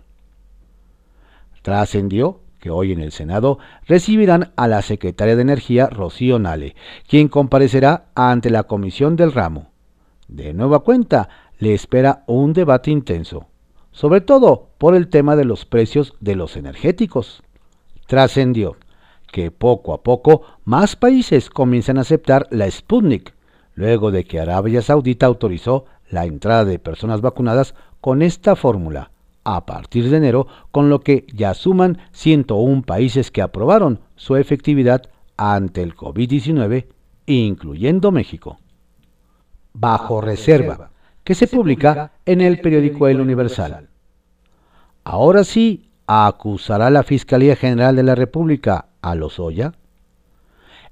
Trascendió 1.63 2.41
que 2.61 2.71
hoy 2.71 2.93
en 2.93 3.01
el 3.01 3.11
Senado 3.11 3.59
recibirán 3.87 4.53
a 4.55 4.69
la 4.69 4.83
secretaria 4.83 5.35
de 5.35 5.43
Energía, 5.43 5.89
Rocío 5.89 6.39
Nale, 6.39 6.77
quien 7.09 7.29
comparecerá 7.29 8.07
ante 8.15 8.51
la 8.51 8.65
comisión 8.65 9.17
del 9.17 9.33
ramo. 9.33 9.73
De 10.29 10.55
nueva 10.55 10.81
cuenta, 10.81 11.29
le 11.59 11.75
espera 11.75 12.23
un 12.27 12.53
debate 12.53 12.91
intenso 12.91 13.50
sobre 13.93 14.21
todo 14.21 14.69
por 14.79 14.95
el 14.95 15.09
tema 15.09 15.37
de 15.37 15.45
los 15.45 15.65
precios 15.65 16.15
de 16.21 16.37
los 16.37 16.57
energéticos. 16.57 17.43
Trascendió 18.07 18.77
que 19.31 19.51
poco 19.51 19.93
a 19.93 20.03
poco 20.03 20.43
más 20.65 20.97
países 20.97 21.51
comienzan 21.51 21.99
a 21.99 22.03
aceptar 22.03 22.47
la 22.51 22.71
Sputnik, 22.71 23.35
luego 23.75 24.11
de 24.11 24.25
que 24.25 24.41
Arabia 24.41 24.83
Saudita 24.83 25.27
autorizó 25.27 25.87
la 26.09 26.27
entrada 26.27 26.65
de 26.65 26.79
personas 26.79 27.21
vacunadas 27.21 27.75
con 28.01 28.23
esta 28.23 28.57
fórmula, 28.57 29.13
a 29.45 29.65
partir 29.67 30.11
de 30.11 30.17
enero, 30.17 30.47
con 30.71 30.91
lo 30.91 31.01
que 31.01 31.27
ya 31.33 31.55
suman 31.55 31.99
101 32.13 32.83
países 32.83 33.31
que 33.31 33.43
aprobaron 33.43 34.01
su 34.17 34.37
efectividad 34.37 35.03
ante 35.37 35.83
el 35.83 35.95
COVID-19, 35.95 36.87
incluyendo 37.27 38.11
México. 38.11 38.59
Bajo 39.73 40.21
reserva, 40.21 40.91
que 41.25 41.35
se 41.35 41.47
publica 41.47 42.13
en 42.27 42.41
el 42.41 42.61
periódico 42.61 43.09
El 43.09 43.21
Universal. 43.21 43.89
Ahora 45.05 45.45
sí, 45.45 45.91
acusará 46.07 46.91
la 46.91 47.03
Fiscalía 47.03 47.57
General 47.57 47.95
de 47.95 48.03
la 48.03 48.15
República 48.15 48.87
a 49.01 49.15
Lozoya. 49.15 49.73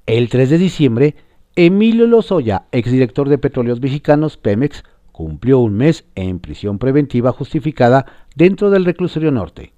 El 0.06 0.28
3 0.28 0.50
de 0.50 0.58
diciembre, 0.58 1.16
Emilio 1.56 2.06
Lozoya, 2.06 2.66
exdirector 2.72 3.28
de 3.28 3.38
Petróleos 3.38 3.80
Mexicanos, 3.80 4.36
Pemex, 4.36 4.84
cumplió 5.12 5.58
un 5.58 5.74
mes 5.74 6.04
en 6.14 6.38
prisión 6.38 6.78
preventiva 6.78 7.32
justificada 7.32 8.06
dentro 8.36 8.70
del 8.70 8.84
reclusorio 8.84 9.32
norte. 9.32 9.72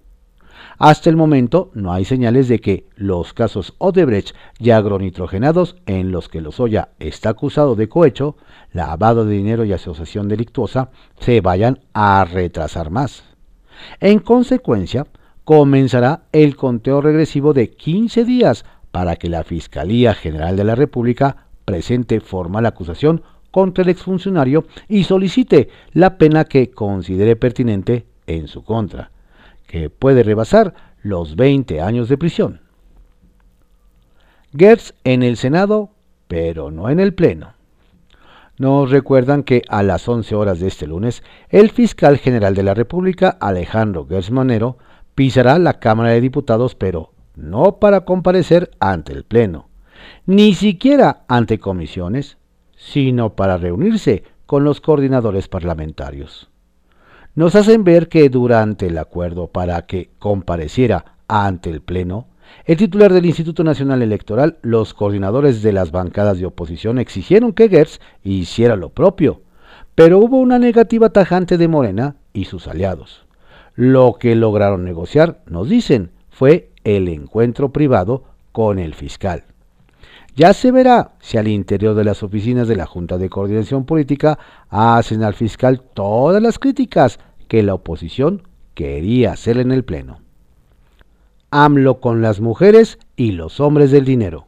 Hasta 0.81 1.11
el 1.11 1.17
momento 1.17 1.71
no 1.75 1.93
hay 1.93 2.07
señales 2.07 2.49
de 2.49 2.59
que 2.59 2.87
los 2.97 3.35
casos 3.35 3.75
Odebrecht 3.77 4.35
y 4.59 4.71
agronitrogenados 4.71 5.77
en 5.85 6.11
los 6.11 6.31
que 6.31 6.41
Lozoya 6.41 6.89
está 6.99 7.29
acusado 7.29 7.77
de 7.77 7.91
cohecho, 7.91 8.39
lavado 8.73 9.27
de 9.27 9.37
dinero 9.37 9.67
y 9.67 9.75
asociación 9.75 10.27
delictuosa 10.27 10.89
se 11.19 11.43
vayan 11.43 11.81
a 11.93 12.25
retrasar 12.25 12.91
más. 12.91 13.25
En 14.01 14.21
consecuencia, 14.21 15.07
comenzará 15.45 16.23
el 16.33 16.57
conteo 16.57 17.03
regresivo 17.03 17.53
de 17.53 17.73
15 17.73 18.25
días 18.25 18.65
para 18.91 19.17
que 19.17 19.29
la 19.29 19.45
Fiscalía 19.45 20.15
General 20.15 20.57
de 20.57 20.65
la 20.65 20.77
República 20.77 21.49
presente 21.67 22.21
formal 22.21 22.65
acusación 22.65 23.23
contra 23.51 23.85
el 23.85 23.91
exfuncionario 23.91 24.65
y 24.89 25.05
solicite 25.05 25.69
la 25.93 26.17
pena 26.17 26.47
que 26.47 26.71
considere 26.71 27.37
pertinente 27.37 28.07
en 28.27 28.49
su 28.49 28.65
contra, 28.65 29.11
que 29.71 29.89
puede 29.89 30.25
rebasar 30.25 30.75
los 31.01 31.37
20 31.37 31.81
años 31.81 32.09
de 32.09 32.19
prisión. 32.19 32.61
Gertz 34.53 34.95
en 35.05 35.23
el 35.23 35.37
Senado, 35.37 35.91
pero 36.27 36.73
no 36.73 36.91
en 36.91 36.99
el 36.99 37.15
Pleno. 37.15 37.53
Nos 38.59 38.91
recuerdan 38.91 39.45
que 39.45 39.63
a 39.69 39.85
las 39.85 40.09
11 40.09 40.35
horas 40.35 40.59
de 40.59 40.67
este 40.67 40.89
lunes, 40.89 41.23
el 41.51 41.71
fiscal 41.71 42.19
general 42.19 42.57
de 42.57 42.65
la 42.65 42.75
República, 42.75 43.39
Alejandro 43.41 44.09
Gertz 44.09 44.33
Manero, 44.33 44.77
pisará 45.15 45.57
la 45.61 45.79
Cámara 45.79 46.11
de 46.11 46.21
Diputados, 46.21 46.75
pero 46.75 47.13
no 47.37 47.77
para 47.77 48.05
comparecer 48.05 48.73
ante 48.81 49.13
el 49.13 49.23
Pleno, 49.23 49.69
ni 50.27 50.55
siquiera 50.55 51.23
ante 51.29 51.61
comisiones, 51.61 52.39
sino 52.77 53.37
para 53.37 53.57
reunirse 53.57 54.25
con 54.47 54.65
los 54.65 54.81
coordinadores 54.81 55.47
parlamentarios. 55.47 56.50
Nos 57.37 57.55
hacen 57.55 57.85
ver 57.85 58.09
que 58.09 58.29
durante 58.29 58.89
el 58.89 58.99
acuerdo 58.99 59.47
para 59.47 59.87
que 59.87 60.11
compareciera 60.19 61.15
ante 61.29 61.71
el 61.71 61.81
Pleno, 61.81 62.27
el 62.65 62.77
titular 62.77 63.13
del 63.13 63.25
Instituto 63.25 63.63
Nacional 63.63 64.03
Electoral, 64.03 64.59
los 64.63 64.95
coordinadores 64.95 65.63
de 65.63 65.73
las 65.73 65.93
bancadas 65.93 66.41
de 66.41 66.47
oposición 66.47 66.99
exigieron 66.99 67.53
que 67.53 67.69
Gertz 67.69 68.01
hiciera 68.25 68.75
lo 68.75 68.89
propio, 68.89 69.43
pero 69.95 70.19
hubo 70.19 70.39
una 70.39 70.59
negativa 70.59 71.11
tajante 71.11 71.57
de 71.57 71.69
Morena 71.69 72.17
y 72.33 72.47
sus 72.47 72.67
aliados. 72.67 73.27
Lo 73.77 74.17
que 74.19 74.35
lograron 74.35 74.85
negociar, 74.85 75.41
nos 75.47 75.69
dicen, 75.69 76.11
fue 76.31 76.71
el 76.83 77.07
encuentro 77.07 77.71
privado 77.71 78.25
con 78.51 78.81
el 78.81 78.95
fiscal. 78.95 79.45
Ya 80.41 80.55
se 80.55 80.73
verá 80.73 81.17
si 81.21 81.37
al 81.37 81.49
interior 81.49 81.95
de 81.95 82.03
las 82.03 82.23
oficinas 82.23 82.67
de 82.67 82.75
la 82.75 82.87
Junta 82.87 83.19
de 83.19 83.29
Coordinación 83.29 83.85
Política 83.85 84.39
hacen 84.71 85.23
al 85.23 85.35
fiscal 85.35 85.83
todas 85.83 86.43
las 86.43 86.59
críticas 86.59 87.19
que 87.47 87.63
la 87.63 87.75
oposición 87.75 88.49
quería 88.73 89.33
hacer 89.33 89.59
en 89.59 89.71
el 89.71 89.85
Pleno. 89.85 90.23
AMLO 91.51 92.01
con 92.01 92.23
las 92.23 92.41
mujeres 92.41 92.99
y 93.17 93.33
los 93.33 93.61
hombres 93.61 93.91
del 93.91 94.07
dinero. 94.07 94.47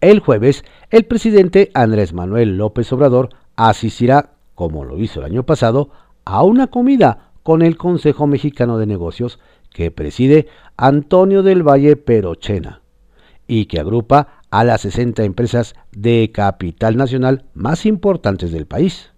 El 0.00 0.20
jueves, 0.20 0.64
el 0.90 1.06
presidente 1.06 1.72
Andrés 1.74 2.12
Manuel 2.12 2.56
López 2.56 2.92
Obrador 2.92 3.30
asistirá, 3.56 4.34
como 4.54 4.84
lo 4.84 4.96
hizo 5.00 5.18
el 5.18 5.26
año 5.26 5.42
pasado, 5.44 5.90
a 6.24 6.44
una 6.44 6.68
comida 6.68 7.32
con 7.42 7.62
el 7.62 7.76
Consejo 7.76 8.28
Mexicano 8.28 8.78
de 8.78 8.86
Negocios 8.86 9.40
que 9.72 9.90
preside 9.90 10.46
Antonio 10.76 11.42
del 11.42 11.64
Valle 11.64 11.96
Perochena 11.96 12.82
y 13.46 13.66
que 13.66 13.80
agrupa 13.80 14.43
a 14.54 14.62
las 14.62 14.82
60 14.82 15.24
empresas 15.24 15.74
de 15.90 16.30
capital 16.32 16.96
nacional 16.96 17.44
más 17.54 17.84
importantes 17.86 18.52
del 18.52 18.66
país. 18.66 19.10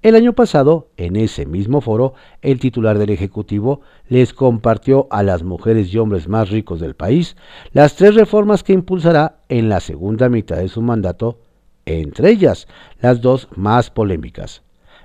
El 0.00 0.14
año 0.14 0.34
pasado, 0.34 0.90
en 0.96 1.16
ese 1.16 1.44
mismo 1.44 1.80
foro, 1.80 2.14
el 2.40 2.60
titular 2.60 2.98
del 2.98 3.10
Ejecutivo 3.10 3.80
les 4.08 4.32
compartió 4.32 5.08
a 5.10 5.24
las 5.24 5.42
mujeres 5.42 5.92
y 5.92 5.98
hombres 5.98 6.28
más 6.28 6.50
ricos 6.50 6.78
del 6.78 6.94
país 6.94 7.36
las 7.72 7.96
tres 7.96 8.14
reformas 8.14 8.62
que 8.62 8.74
impulsará 8.74 9.38
en 9.48 9.68
la 9.68 9.80
segunda 9.80 10.28
mitad 10.28 10.58
de 10.58 10.68
su 10.68 10.82
mandato, 10.82 11.40
entre 11.84 12.30
ellas 12.30 12.68
las 13.00 13.20
dos 13.20 13.48
más 13.56 13.90
polémicas, 13.90 14.62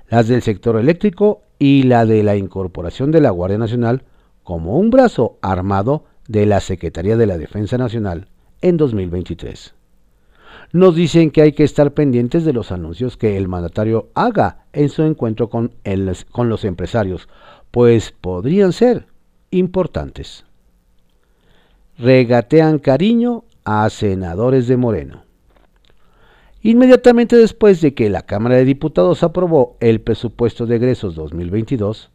las 0.08 0.28
del 0.28 0.42
sector 0.42 0.78
eléctrico 0.78 1.42
y 1.58 1.82
la 1.82 2.06
de 2.06 2.22
la 2.22 2.36
incorporación 2.36 3.10
de 3.10 3.20
la 3.20 3.30
Guardia 3.30 3.58
Nacional 3.58 4.04
como 4.44 4.78
un 4.78 4.90
brazo 4.90 5.38
armado 5.42 6.04
de 6.28 6.46
la 6.46 6.60
Secretaría 6.60 7.16
de 7.16 7.26
la 7.26 7.36
Defensa 7.36 7.78
Nacional 7.78 8.28
en 8.62 8.76
2023. 8.76 9.74
Nos 10.72 10.94
dicen 10.94 11.30
que 11.30 11.42
hay 11.42 11.52
que 11.52 11.64
estar 11.64 11.92
pendientes 11.92 12.44
de 12.44 12.52
los 12.52 12.70
anuncios 12.70 13.16
que 13.16 13.36
el 13.36 13.48
mandatario 13.48 14.08
haga 14.14 14.66
en 14.72 14.88
su 14.88 15.02
encuentro 15.02 15.48
con, 15.48 15.72
con 16.30 16.48
los 16.48 16.64
empresarios, 16.64 17.28
pues 17.70 18.12
podrían 18.12 18.72
ser 18.72 19.06
importantes. 19.50 20.44
Regatean 21.98 22.78
cariño 22.78 23.44
a 23.64 23.88
senadores 23.90 24.68
de 24.68 24.76
Moreno. 24.76 25.22
Inmediatamente 26.62 27.36
después 27.36 27.80
de 27.80 27.94
que 27.94 28.10
la 28.10 28.22
Cámara 28.22 28.56
de 28.56 28.64
Diputados 28.64 29.22
aprobó 29.22 29.76
el 29.80 30.00
presupuesto 30.00 30.66
de 30.66 30.76
egresos 30.76 31.14
2022, 31.14 32.10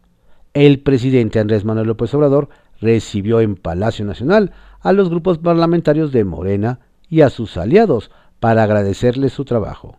el 0.54 0.80
presidente 0.80 1.40
Andrés 1.40 1.66
Manuel 1.66 1.88
López 1.88 2.14
Obrador 2.14 2.50
recibió 2.80 3.42
en 3.42 3.56
Palacio 3.56 4.06
Nacional 4.06 4.54
a 4.86 4.94
los 4.94 5.10
grupos 5.10 5.40
parlamentarios 5.40 6.12
de 6.12 6.24
Morena 6.24 6.80
y 7.10 7.22
a 7.22 7.32
sus 7.32 7.58
aliados 7.58 8.12
para 8.40 8.62
agradecerles 8.62 9.34
su 9.34 9.44
trabajo. 9.44 9.98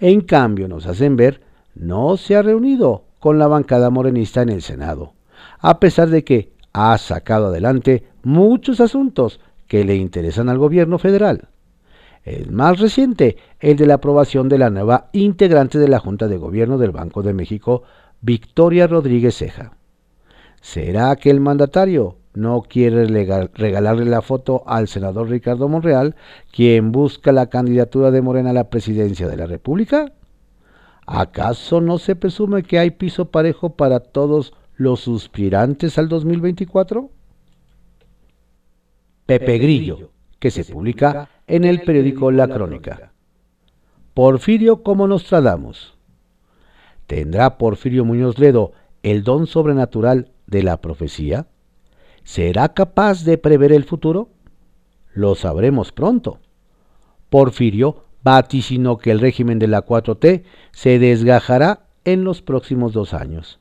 En 0.00 0.22
cambio, 0.22 0.66
nos 0.66 0.86
hacen 0.86 1.14
ver, 1.14 1.40
no 1.76 2.16
se 2.16 2.34
ha 2.34 2.42
reunido 2.42 3.04
con 3.20 3.38
la 3.38 3.46
bancada 3.46 3.90
morenista 3.90 4.42
en 4.42 4.48
el 4.48 4.60
Senado, 4.60 5.12
a 5.60 5.78
pesar 5.78 6.08
de 6.08 6.24
que 6.24 6.50
ha 6.72 6.98
sacado 6.98 7.46
adelante 7.46 8.08
muchos 8.24 8.80
asuntos 8.80 9.38
que 9.68 9.84
le 9.84 9.94
interesan 9.94 10.48
al 10.48 10.58
gobierno 10.58 10.98
federal. 10.98 11.46
El 12.24 12.50
más 12.50 12.80
reciente, 12.80 13.36
el 13.60 13.76
de 13.76 13.86
la 13.86 13.94
aprobación 13.94 14.48
de 14.48 14.58
la 14.58 14.70
nueva 14.70 15.10
integrante 15.12 15.78
de 15.78 15.86
la 15.86 16.00
Junta 16.00 16.26
de 16.26 16.38
Gobierno 16.38 16.76
del 16.76 16.90
Banco 16.90 17.22
de 17.22 17.34
México, 17.34 17.84
Victoria 18.20 18.88
Rodríguez 18.88 19.36
Ceja. 19.36 19.76
¿Será 20.60 21.14
que 21.14 21.30
el 21.30 21.38
mandatario 21.38 22.16
no 22.34 22.62
quiere 22.62 23.06
regalarle 23.54 24.04
la 24.04 24.22
foto 24.22 24.62
al 24.66 24.88
senador 24.88 25.28
Ricardo 25.28 25.68
Monreal, 25.68 26.16
quien 26.50 26.92
busca 26.92 27.32
la 27.32 27.48
candidatura 27.48 28.10
de 28.10 28.22
Morena 28.22 28.50
a 28.50 28.54
la 28.54 28.70
presidencia 28.70 29.28
de 29.28 29.36
la 29.36 29.46
República? 29.46 30.12
¿Acaso 31.06 31.80
no 31.80 31.98
se 31.98 32.16
presume 32.16 32.62
que 32.62 32.78
hay 32.78 32.92
piso 32.92 33.30
parejo 33.30 33.70
para 33.70 34.00
todos 34.00 34.54
los 34.76 35.00
suspirantes 35.00 35.98
al 35.98 36.08
2024? 36.08 37.10
Pepe 39.26 39.58
Grillo, 39.58 40.10
que 40.38 40.50
se 40.50 40.64
publica 40.64 41.28
en 41.46 41.64
el 41.64 41.82
periódico 41.82 42.30
La 42.30 42.48
Crónica. 42.48 43.12
Porfirio 44.14 44.82
como 44.82 45.06
Nostradamus. 45.06 45.94
¿Tendrá 47.06 47.58
Porfirio 47.58 48.04
Muñoz 48.04 48.38
Ledo 48.38 48.72
el 49.02 49.24
don 49.24 49.46
sobrenatural 49.46 50.30
de 50.46 50.62
la 50.62 50.80
profecía? 50.80 51.46
¿Será 52.24 52.72
capaz 52.74 53.24
de 53.24 53.38
prever 53.38 53.72
el 53.72 53.84
futuro? 53.84 54.30
Lo 55.12 55.34
sabremos 55.34 55.92
pronto. 55.92 56.38
Porfirio 57.28 58.04
vaticinó 58.22 58.98
que 58.98 59.10
el 59.10 59.20
régimen 59.20 59.58
de 59.58 59.68
la 59.68 59.84
4T 59.84 60.44
se 60.72 60.98
desgajará 60.98 61.86
en 62.04 62.24
los 62.24 62.42
próximos 62.42 62.92
dos 62.92 63.14
años. 63.14 63.58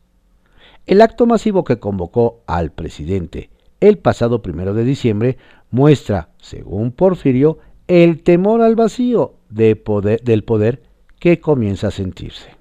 El 0.85 1.01
acto 1.01 1.25
masivo 1.25 1.63
que 1.63 1.79
convocó 1.79 2.41
al 2.47 2.71
presidente 2.71 3.49
el 3.81 3.97
pasado 3.97 4.41
primero 4.43 4.73
de 4.73 4.83
diciembre 4.83 5.37
muestra, 5.71 6.29
según 6.39 6.91
Porfirio, 6.91 7.57
el 7.87 8.21
temor 8.21 8.61
al 8.61 8.75
vacío 8.75 9.33
del 9.49 9.75
poder 10.43 10.83
que 11.19 11.39
comienza 11.39 11.87
a 11.87 11.91
sentirse. 11.91 12.55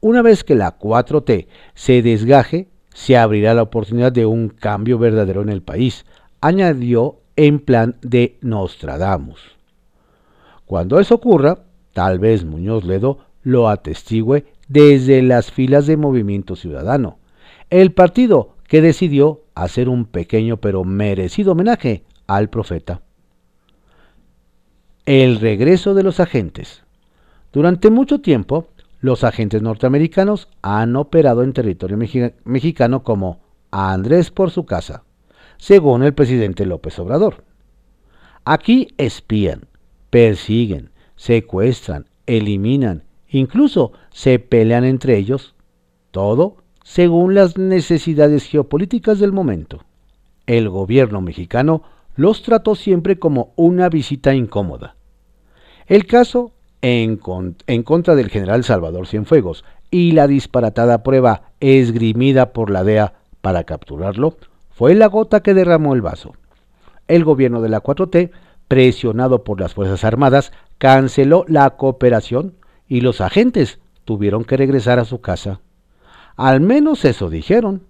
Una 0.00 0.22
vez 0.22 0.42
que 0.42 0.54
la 0.54 0.78
4T 0.78 1.46
se 1.74 2.02
desgaje, 2.02 2.68
se 2.94 3.18
abrirá 3.18 3.52
la 3.52 3.62
oportunidad 3.62 4.12
de 4.12 4.24
un 4.24 4.48
cambio 4.48 4.98
verdadero 4.98 5.42
en 5.42 5.50
el 5.50 5.62
país, 5.62 6.06
añadió 6.40 7.18
en 7.36 7.58
plan 7.58 7.96
de 8.00 8.38
Nostradamus. 8.40 9.40
Cuando 10.64 10.98
eso 11.00 11.16
ocurra, 11.16 11.58
tal 11.92 12.18
vez 12.18 12.44
Muñoz 12.44 12.84
Ledo 12.84 13.18
lo 13.42 13.68
atestigüe 13.68 14.46
desde 14.68 15.20
las 15.22 15.50
filas 15.50 15.86
de 15.86 15.96
Movimiento 15.96 16.56
Ciudadano, 16.56 17.18
el 17.68 17.92
partido 17.92 18.56
que 18.68 18.80
decidió 18.80 19.42
hacer 19.54 19.88
un 19.88 20.06
pequeño 20.06 20.58
pero 20.58 20.84
merecido 20.84 21.52
homenaje 21.52 22.04
al 22.26 22.48
profeta. 22.48 23.02
El 25.04 25.40
regreso 25.40 25.94
de 25.94 26.02
los 26.02 26.20
agentes. 26.20 26.84
Durante 27.52 27.90
mucho 27.90 28.20
tiempo, 28.20 28.68
los 29.04 29.22
agentes 29.22 29.60
norteamericanos 29.60 30.48
han 30.62 30.96
operado 30.96 31.42
en 31.42 31.52
territorio 31.52 31.98
mexicano 32.44 33.02
como 33.02 33.42
Andrés 33.70 34.30
por 34.30 34.50
su 34.50 34.64
casa, 34.64 35.04
según 35.58 36.02
el 36.04 36.14
presidente 36.14 36.64
López 36.64 36.98
Obrador. 36.98 37.44
Aquí 38.46 38.94
espían, 38.96 39.66
persiguen, 40.08 40.88
secuestran, 41.16 42.06
eliminan, 42.24 43.04
incluso 43.28 43.92
se 44.10 44.38
pelean 44.38 44.84
entre 44.84 45.18
ellos, 45.18 45.54
todo 46.10 46.56
según 46.82 47.34
las 47.34 47.58
necesidades 47.58 48.46
geopolíticas 48.46 49.18
del 49.18 49.32
momento. 49.32 49.84
El 50.46 50.70
gobierno 50.70 51.20
mexicano 51.20 51.82
los 52.16 52.42
trató 52.42 52.74
siempre 52.74 53.18
como 53.18 53.52
una 53.56 53.90
visita 53.90 54.34
incómoda. 54.34 54.96
El 55.86 56.06
caso 56.06 56.53
en, 56.86 57.16
contra 57.82 58.14
del 58.14 58.28
general 58.28 58.62
Salvador 58.62 59.06
Cienfuegos 59.06 59.64
y 59.90 60.12
la 60.12 60.26
disparatada 60.26 61.02
prueba 61.02 61.44
esgrimida 61.60 62.52
por 62.52 62.68
la 62.68 62.84
DEA 62.84 63.14
para 63.40 63.64
capturarlo 63.64 64.36
fue 64.70 64.94
la 64.94 65.06
gota 65.06 65.42
que 65.42 65.54
derramó 65.54 65.94
el 65.94 66.02
vaso. 66.02 66.34
El 67.08 67.24
gobierno 67.24 67.62
de 67.62 67.70
la 67.70 67.82
4T, 67.82 68.32
presionado 68.68 69.44
por 69.44 69.60
las 69.60 69.72
Fuerzas 69.72 70.04
Armadas, 70.04 70.52
canceló 70.76 71.46
la 71.48 71.70
cooperación 71.70 72.52
y 72.86 73.00
los 73.00 73.22
agentes 73.22 73.78
tuvieron 74.04 74.44
que 74.44 74.58
regresar 74.58 74.98
a 74.98 75.06
su 75.06 75.22
casa. 75.22 75.60
Al 76.36 76.60
menos 76.60 77.06
eso 77.06 77.30
dijeron. 77.30 77.84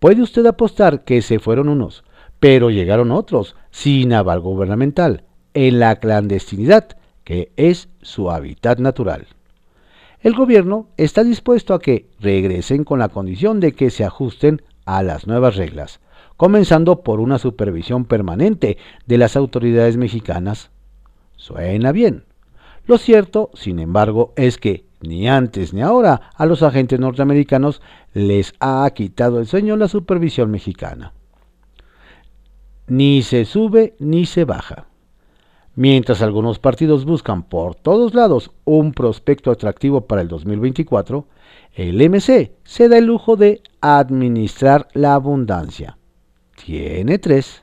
Puede 0.00 0.20
usted 0.20 0.44
apostar 0.46 1.04
que 1.04 1.22
se 1.22 1.38
fueron 1.38 1.68
unos, 1.68 2.02
pero 2.40 2.70
llegaron 2.70 3.12
otros, 3.12 3.54
sin 3.70 4.12
aval 4.12 4.40
gubernamental, 4.40 5.22
en 5.54 5.78
la 5.78 5.96
clandestinidad, 5.96 6.96
que 7.26 7.50
es 7.56 7.88
su 8.02 8.30
hábitat 8.30 8.78
natural. 8.78 9.26
El 10.20 10.34
gobierno 10.34 10.86
está 10.96 11.24
dispuesto 11.24 11.74
a 11.74 11.80
que 11.80 12.08
regresen 12.20 12.84
con 12.84 13.00
la 13.00 13.08
condición 13.08 13.58
de 13.58 13.72
que 13.72 13.90
se 13.90 14.04
ajusten 14.04 14.62
a 14.84 15.02
las 15.02 15.26
nuevas 15.26 15.56
reglas, 15.56 15.98
comenzando 16.36 17.02
por 17.02 17.18
una 17.18 17.38
supervisión 17.38 18.04
permanente 18.04 18.78
de 19.06 19.18
las 19.18 19.36
autoridades 19.36 19.96
mexicanas. 19.96 20.70
Suena 21.34 21.90
bien. 21.90 22.22
Lo 22.86 22.96
cierto, 22.96 23.50
sin 23.54 23.80
embargo, 23.80 24.32
es 24.36 24.56
que 24.56 24.86
ni 25.00 25.28
antes 25.28 25.74
ni 25.74 25.82
ahora 25.82 26.30
a 26.36 26.46
los 26.46 26.62
agentes 26.62 27.00
norteamericanos 27.00 27.82
les 28.14 28.54
ha 28.60 28.88
quitado 28.94 29.40
el 29.40 29.46
sueño 29.46 29.76
la 29.76 29.88
supervisión 29.88 30.52
mexicana. 30.52 31.12
Ni 32.86 33.22
se 33.22 33.44
sube 33.46 33.96
ni 33.98 34.26
se 34.26 34.44
baja. 34.44 34.86
Mientras 35.78 36.22
algunos 36.22 36.58
partidos 36.58 37.04
buscan 37.04 37.42
por 37.42 37.74
todos 37.74 38.14
lados 38.14 38.50
un 38.64 38.92
prospecto 38.92 39.50
atractivo 39.50 40.06
para 40.06 40.22
el 40.22 40.28
2024, 40.28 41.26
el 41.74 42.00
MC 42.08 42.52
se 42.64 42.88
da 42.88 42.96
el 42.96 43.04
lujo 43.04 43.36
de 43.36 43.60
administrar 43.82 44.88
la 44.94 45.12
abundancia. 45.12 45.98
Tiene 46.64 47.18
tres. 47.18 47.62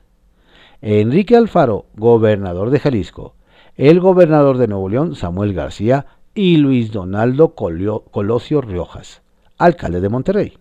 Enrique 0.79 1.35
Alfaro, 1.35 1.87
gobernador 1.95 2.69
de 2.69 2.79
Jalisco, 2.79 3.33
el 3.77 3.99
gobernador 3.99 4.59
de 4.59 4.67
Nuevo 4.67 4.89
León, 4.89 5.15
Samuel 5.15 5.55
García, 5.55 6.05
y 6.35 6.57
Luis 6.57 6.91
Donaldo 6.91 7.55
Colosio 7.55 8.61
Riojas, 8.61 9.23
alcalde 9.57 10.01
de 10.01 10.09
Monterrey. 10.09 10.57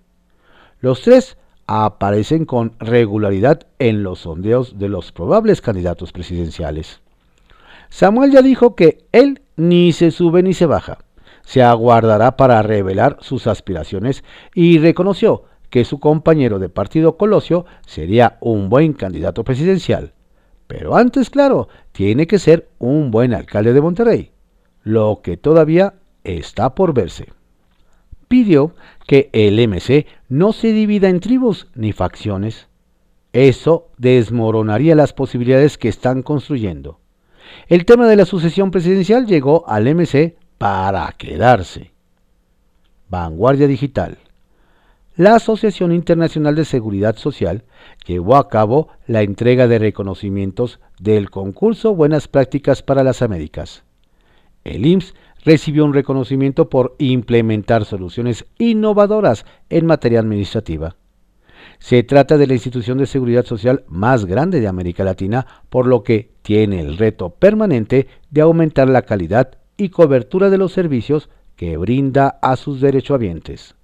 Los 0.81 1.03
tres 1.03 1.37
aparecen 1.67 2.47
con 2.47 2.73
regularidad 2.79 3.67
en 3.79 4.03
los 4.03 4.21
sondeos 4.21 4.79
de 4.79 4.89
los 4.89 5.13
probables 5.13 5.61
candidatos 5.61 6.13
presidenciales. 6.13 7.03
Samuel 7.93 8.33
ya 8.33 8.41
dijo 8.41 8.75
que 8.75 9.05
él 9.13 9.43
ni 9.55 9.93
se 9.93 10.13
sube 10.13 10.43
ni 10.43 10.55
se 10.55 10.65
baja, 10.65 11.05
se 11.43 11.63
aguardará 11.63 12.39
para 12.39 12.63
revelar 12.63 13.19
sus 13.21 13.47
aspiraciones 13.47 14.25
y 14.55 14.79
reconoció 14.79 15.45
que 15.69 15.85
su 15.85 16.01
compañero 16.01 16.59
de 16.59 16.71
partido 16.71 17.19
Colosio 17.19 17.67
sería 17.87 18.39
un 18.41 18.71
buen 18.71 18.95
candidato 18.95 19.45
presidencial. 19.45 20.15
Pero 20.69 20.97
antes, 20.97 21.29
claro, 21.29 21.69
tiene 21.93 22.27
que 22.27 22.39
ser 22.39 22.71
un 22.79 23.11
buen 23.11 23.35
alcalde 23.35 23.75
de 23.75 23.83
Monterrey, 23.83 24.33
lo 24.83 25.21
que 25.23 25.37
todavía 25.37 25.93
está 26.25 26.75
por 26.75 26.95
verse. 26.95 27.29
Pidió 28.27 28.75
que 29.07 29.29
el 29.35 29.61
MC 29.69 30.07
no 30.31 30.55
se 30.55 30.73
divida 30.73 31.11
en 31.11 31.21
tribus 31.21 31.69
ni 31.75 31.93
facciones. 31.93 32.69
Eso 33.35 33.91
desmoronaría 33.99 34.95
las 34.95 35.13
posibilidades 35.13 35.77
que 35.77 35.89
están 35.91 36.23
construyendo. 36.23 37.02
El 37.69 37.85
tema 37.85 38.07
de 38.07 38.17
la 38.17 38.25
sucesión 38.25 38.71
presidencial 38.71 39.27
llegó 39.27 39.69
al 39.69 39.93
MC 39.95 40.37
para 40.59 41.13
quedarse. 41.19 41.93
Vanguardia 43.09 43.67
Digital. 43.67 44.19
La 45.17 45.35
Asociación 45.35 45.93
Internacional 45.93 46.55
de 46.55 46.65
Seguridad 46.65 47.17
Social 47.17 47.65
llevó 48.07 48.37
a 48.37 48.49
cabo 48.49 48.89
la 49.07 49.21
entrega 49.21 49.69
de 49.69 49.79
reconocimientos 49.79 50.81
del 50.99 51.31
concurso 51.31 51.95
Buenas 51.95 52.29
Prácticas 52.29 52.83
para 52.83 53.05
las 53.05 53.21
Américas. 53.21 53.85
El 54.65 54.87
IMSS 54.87 55.15
recibió 55.45 55.85
un 55.85 55.93
reconocimiento 55.93 56.71
por 56.71 56.95
implementar 56.99 57.85
soluciones 57.85 58.47
innovadoras 58.59 59.45
en 59.69 59.85
materia 59.85 60.21
administrativa. 60.21 60.97
Se 61.79 62.03
trata 62.03 62.39
de 62.39 62.47
la 62.47 62.55
institución 62.55 62.99
de 62.99 63.07
seguridad 63.07 63.45
social 63.45 63.85
más 63.89 64.25
grande 64.25 64.61
de 64.61 64.69
América 64.69 65.05
Latina, 65.05 65.47
por 65.69 65.87
lo 65.87 66.03
que 66.03 66.33
tiene 66.43 66.81
el 66.81 66.97
reto 66.97 67.31
permanente 67.31 68.07
de 68.31 68.41
aumentar 68.41 68.89
la 68.89 69.03
calidad 69.03 69.59
y 69.77 69.89
cobertura 69.89 70.51
de 70.51 70.59
los 70.59 70.73
servicios 70.73 71.29
que 71.57 71.77
brinda 71.77 72.39
a 72.41 72.57
sus 72.57 72.81
derechohabientes. 72.81 73.75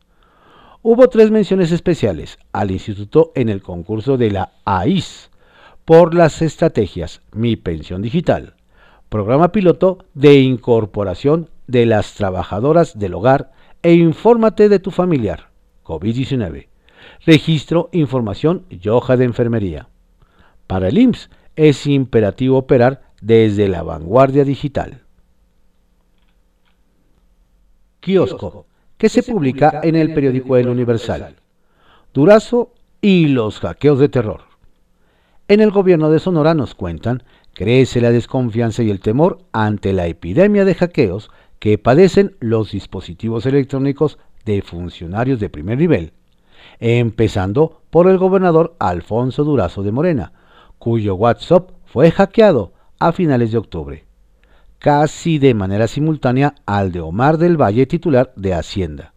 Hubo 0.83 1.09
tres 1.09 1.31
menciones 1.31 1.73
especiales 1.73 2.39
al 2.53 2.71
instituto 2.71 3.33
en 3.35 3.49
el 3.49 3.63
concurso 3.63 4.17
de 4.17 4.31
la 4.31 4.53
AIS 4.65 5.31
por 5.85 6.15
las 6.15 6.41
estrategias 6.41 7.21
Mi 7.33 7.57
Pensión 7.57 8.01
Digital, 8.01 8.55
programa 9.09 9.51
piloto 9.51 9.99
de 10.15 10.35
incorporación 10.35 11.51
de 11.67 11.87
las 11.87 12.15
trabajadoras 12.15 12.99
del 12.99 13.15
hogar 13.15 13.51
e 13.83 13.95
infórmate 13.95 14.69
de 14.69 14.79
tu 14.79 14.91
familiar, 14.91 15.51
COVID-19 15.85 16.68
registro, 17.25 17.89
información 17.93 18.65
y 18.71 18.89
hoja 18.89 19.17
de 19.17 19.25
enfermería. 19.25 19.89
Para 20.67 20.89
el 20.89 20.99
IMSS 20.99 21.31
es 21.57 21.87
imperativo 21.87 22.59
operar 22.59 23.03
desde 23.21 23.69
la 23.69 23.83
vanguardia 23.83 24.45
digital. 24.45 25.03
Kiosco, 28.01 28.67
que 28.97 29.09
se 29.09 29.23
publica 29.23 29.81
en 29.83 29.97
el 29.97 30.15
periódico 30.15 30.57
El 30.57 30.69
Universal. 30.69 31.37
Durazo 32.15 32.73
y 33.01 33.27
los 33.27 33.61
hackeos 33.61 33.99
de 33.99 34.09
terror. 34.09 34.43
En 35.49 35.61
el 35.61 35.71
gobierno 35.71 36.11
de 36.11 36.19
Sonora 36.19 36.55
nos 36.55 36.75
cuentan, 36.75 37.23
crece 37.55 38.01
la 38.01 38.13
desconfianza 38.13 38.83
y 38.83 38.91
el 38.91 39.01
temor 39.01 39.39
ante 39.53 39.93
la 39.93 40.07
epidemia 40.07 40.65
de 40.65 40.75
hackeos 40.75 41.31
que 41.59 41.79
padecen 41.79 42.37
los 42.41 42.73
dispositivos 42.73 43.47
electrónicos 43.47 44.19
de 44.45 44.63
funcionarios 44.63 45.41
de 45.41 45.49
primer 45.49 45.79
nivel 45.79 46.13
empezando 46.81 47.83
por 47.91 48.09
el 48.09 48.19
gobernador 48.19 48.75
Alfonso 48.79 49.45
Durazo 49.45 49.83
de 49.83 49.93
Morena, 49.93 50.33
cuyo 50.79 51.15
WhatsApp 51.15 51.71
fue 51.85 52.11
hackeado 52.11 52.73
a 52.99 53.13
finales 53.13 53.53
de 53.53 53.59
octubre, 53.59 54.05
casi 54.79 55.39
de 55.39 55.55
manera 55.55 55.89
simultánea 55.89 56.55
al 56.67 56.93
de 56.93 57.01
Omar 57.01 57.39
del 57.39 57.61
Valle, 57.61 57.87
titular 57.87 58.33
de 58.37 58.55
Hacienda. 58.55 59.15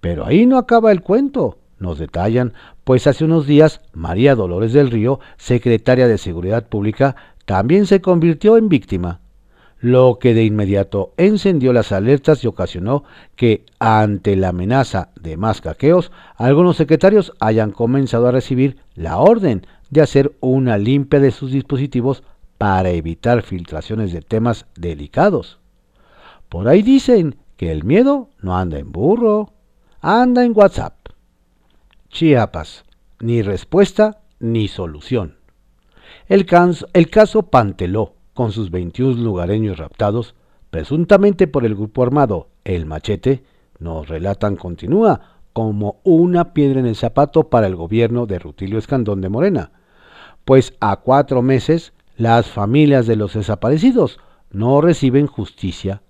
Pero 0.00 0.24
ahí 0.24 0.46
no 0.46 0.58
acaba 0.58 0.92
el 0.92 1.02
cuento, 1.02 1.58
nos 1.78 1.98
detallan, 1.98 2.54
pues 2.84 3.06
hace 3.06 3.24
unos 3.24 3.46
días 3.46 3.80
María 3.92 4.34
Dolores 4.34 4.72
del 4.72 4.90
Río, 4.90 5.20
secretaria 5.36 6.06
de 6.08 6.18
Seguridad 6.18 6.68
Pública, 6.68 7.16
también 7.44 7.86
se 7.86 8.00
convirtió 8.00 8.56
en 8.56 8.68
víctima 8.68 9.20
lo 9.80 10.18
que 10.20 10.34
de 10.34 10.44
inmediato 10.44 11.12
encendió 11.16 11.72
las 11.72 11.90
alertas 11.90 12.44
y 12.44 12.46
ocasionó 12.46 13.04
que, 13.34 13.64
ante 13.78 14.36
la 14.36 14.48
amenaza 14.48 15.10
de 15.20 15.36
más 15.36 15.60
caqueos, 15.60 16.12
algunos 16.36 16.76
secretarios 16.76 17.32
hayan 17.40 17.72
comenzado 17.72 18.28
a 18.28 18.32
recibir 18.32 18.76
la 18.94 19.18
orden 19.18 19.66
de 19.88 20.02
hacer 20.02 20.32
una 20.40 20.76
limpia 20.78 21.18
de 21.18 21.30
sus 21.30 21.50
dispositivos 21.50 22.22
para 22.58 22.90
evitar 22.90 23.42
filtraciones 23.42 24.12
de 24.12 24.20
temas 24.20 24.66
delicados. 24.76 25.58
Por 26.50 26.68
ahí 26.68 26.82
dicen 26.82 27.36
que 27.56 27.72
el 27.72 27.84
miedo 27.84 28.28
no 28.40 28.56
anda 28.56 28.78
en 28.78 28.92
burro, 28.92 29.52
anda 30.00 30.44
en 30.44 30.52
WhatsApp. 30.54 30.94
Chiapas, 32.10 32.84
ni 33.20 33.40
respuesta 33.40 34.20
ni 34.40 34.68
solución. 34.68 35.36
El, 36.28 36.44
caso 36.46 37.42
Panteló 37.44 38.14
con 38.40 38.52
sus 38.52 38.70
21 38.70 39.22
lugareños 39.22 39.76
raptados, 39.76 40.34
presuntamente 40.70 41.46
por 41.46 41.66
el 41.66 41.74
grupo 41.74 42.02
armado 42.02 42.48
El 42.64 42.86
Machete, 42.86 43.44
nos 43.78 44.08
relatan 44.08 44.56
continúa 44.56 45.36
como 45.52 46.00
una 46.04 46.54
piedra 46.54 46.80
en 46.80 46.86
el 46.86 46.96
zapato 46.96 47.50
para 47.50 47.66
el 47.66 47.76
gobierno 47.76 48.24
de 48.24 48.38
Rutilio 48.38 48.78
Escandón 48.78 49.20
de 49.20 49.28
Morena, 49.28 49.72
pues 50.46 50.72
a 50.80 50.96
cuatro 50.96 51.42
meses 51.42 51.92
las 52.16 52.46
familias 52.46 53.06
de 53.06 53.16
los 53.16 53.34
desaparecidos 53.34 54.18
no 54.50 54.80
reciben 54.80 55.26
justicia, 55.26 56.00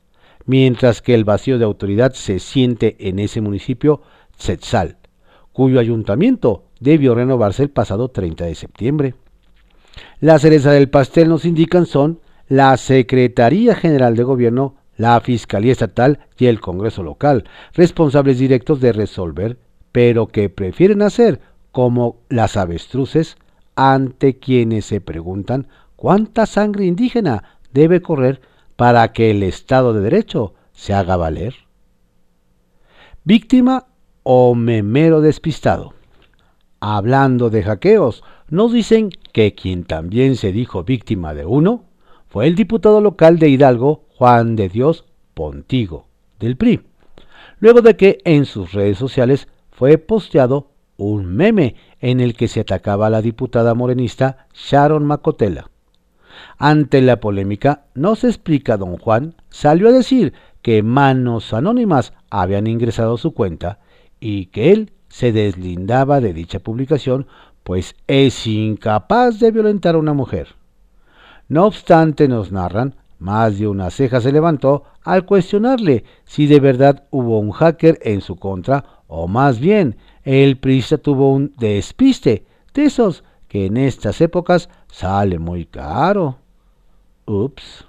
mientras 0.47 1.03
que 1.03 1.15
el 1.15 1.25
vacío 1.25 1.59
de 1.59 1.65
autoridad 1.65 2.13
se 2.13 2.39
siente 2.39 2.95
en 3.01 3.19
ese 3.19 3.41
municipio 3.41 4.03
Tzetzal, 4.39 4.99
cuyo 5.53 5.81
ayuntamiento 5.81 6.63
debió 6.79 7.17
renovarse 7.17 7.65
el 7.65 7.71
pasado 7.71 8.09
30 8.09 8.45
de 8.45 8.55
septiembre. 8.55 9.15
La 10.21 10.39
cereza 10.39 10.73
del 10.73 10.89
pastel 10.89 11.29
nos 11.29 11.45
indican 11.45 11.87
son 11.87 12.21
la 12.49 12.77
Secretaría 12.77 13.75
General 13.75 14.17
de 14.17 14.25
Gobierno, 14.25 14.77
la 14.97 15.21
Fiscalía 15.21 15.73
Estatal 15.73 16.21
y 16.37 16.47
el 16.47 16.61
Congreso 16.61 17.03
Local, 17.03 17.45
responsables 17.75 18.39
directos 18.39 18.81
de 18.81 18.93
resolver, 18.93 19.59
pero 19.93 20.27
que 20.27 20.51
prefieren 20.51 21.03
hacer 21.03 21.41
como 21.73 22.19
las 22.29 22.57
avestruces 22.57 23.37
ante 23.77 24.39
quienes 24.39 24.87
se 24.87 25.01
preguntan 25.01 25.69
cuánta 25.97 26.47
sangre 26.47 26.85
indígena 26.85 27.61
debe 27.73 28.03
correr 28.03 28.41
para 28.77 29.13
que 29.13 29.31
el 29.31 29.43
Estado 29.43 29.93
de 29.93 30.01
Derecho 30.01 30.55
se 30.73 30.93
haga 30.95 31.17
valer. 31.17 31.55
Víctima 33.25 33.87
o 34.23 34.55
memero 34.55 35.21
despistado. 35.21 35.95
Hablando 36.81 37.51
de 37.51 37.63
hackeos, 37.63 38.25
nos 38.49 38.73
dicen 38.73 39.11
que 39.33 39.55
quien 39.55 39.85
también 39.85 40.37
se 40.37 40.51
dijo 40.51 40.83
víctima 40.83 41.35
de 41.35 41.45
uno 41.45 41.85
fue 42.29 42.47
el 42.47 42.55
diputado 42.55 43.03
local 43.03 43.39
de 43.39 43.51
Hidalgo, 43.51 44.05
Juan 44.17 44.57
de 44.57 44.71
Dios 44.71 45.05
Pontigo, 45.35 46.07
del 46.39 46.57
PRI, 46.57 46.81
luego 47.59 47.83
de 47.83 47.97
que 47.97 48.19
en 48.25 48.47
sus 48.47 48.73
redes 48.73 48.97
sociales 48.97 49.47
fue 49.71 49.99
posteado 49.99 50.71
un 50.97 51.27
meme 51.27 51.77
en 52.01 52.21
el 52.21 52.35
que 52.35 52.49
se 52.49 52.61
atacaba 52.61 53.09
a 53.09 53.11
la 53.11 53.21
diputada 53.23 53.75
morenista 53.75 54.47
Sharon 54.55 55.05
Macotela. 55.05 55.71
Ante 56.57 57.03
la 57.03 57.21
polémica, 57.21 57.85
no 57.95 58.17
se 58.17 58.29
explica 58.29 58.79
don 58.79 58.97
Juan, 58.97 59.35
salió 59.51 59.89
a 59.89 59.93
decir 59.93 60.33
que 60.63 60.83
manos 60.83 61.53
anónimas 61.53 62.15
habían 62.31 62.67
ingresado 62.67 63.19
su 63.19 63.33
cuenta 63.33 63.81
y 64.19 64.47
que 64.47 64.73
él 64.73 64.93
se 65.11 65.33
deslindaba 65.33 66.21
de 66.21 66.33
dicha 66.33 66.61
publicación, 66.61 67.27
pues 67.63 67.95
es 68.07 68.47
incapaz 68.47 69.39
de 69.39 69.51
violentar 69.51 69.97
a 69.97 69.99
una 69.99 70.15
mujer. 70.15 70.49
No 71.49 71.67
obstante, 71.67 72.29
nos 72.29 72.53
narran, 72.53 72.95
más 73.19 73.59
de 73.59 73.69
una 73.69 73.91
ceja 73.91 74.23
se 74.23 74.33
levantó 74.33 74.85
al 75.05 75.27
cuestionarle 75.27 76.05
si 76.25 76.47
de 76.47 76.59
verdad 76.59 77.05
hubo 77.11 77.39
un 77.39 77.51
hacker 77.51 77.99
en 78.03 78.23
su 78.23 78.37
contra 78.37 78.85
o 79.09 79.29
más 79.29 79.61
bien 79.61 79.97
el 80.25 80.57
prista 80.57 80.97
tuvo 80.97 81.33
un 81.33 81.53
despiste 81.59 82.47
de 82.73 82.85
esos 82.85 83.25
que 83.47 83.67
en 83.67 83.77
estas 83.77 84.21
épocas 84.21 84.71
sale 84.89 85.39
muy 85.39 85.67
caro. 85.67 86.39
Ups. 87.27 87.85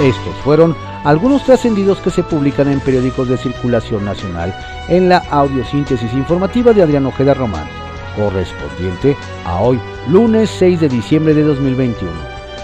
Estos 0.00 0.36
fueron 0.44 0.76
algunos 1.02 1.44
trascendidos 1.44 1.98
que 1.98 2.10
se 2.10 2.22
publican 2.22 2.68
en 2.68 2.78
periódicos 2.78 3.28
de 3.28 3.36
circulación 3.36 4.04
nacional 4.04 4.54
en 4.88 5.08
la 5.08 5.18
audiosíntesis 5.30 6.12
informativa 6.12 6.72
de 6.72 6.82
Adrián 6.82 7.06
Ojeda 7.06 7.34
Román, 7.34 7.68
correspondiente 8.16 9.16
a 9.44 9.60
hoy, 9.60 9.80
lunes 10.08 10.50
6 10.58 10.80
de 10.80 10.88
diciembre 10.88 11.34
de 11.34 11.42
2021. 11.42 12.12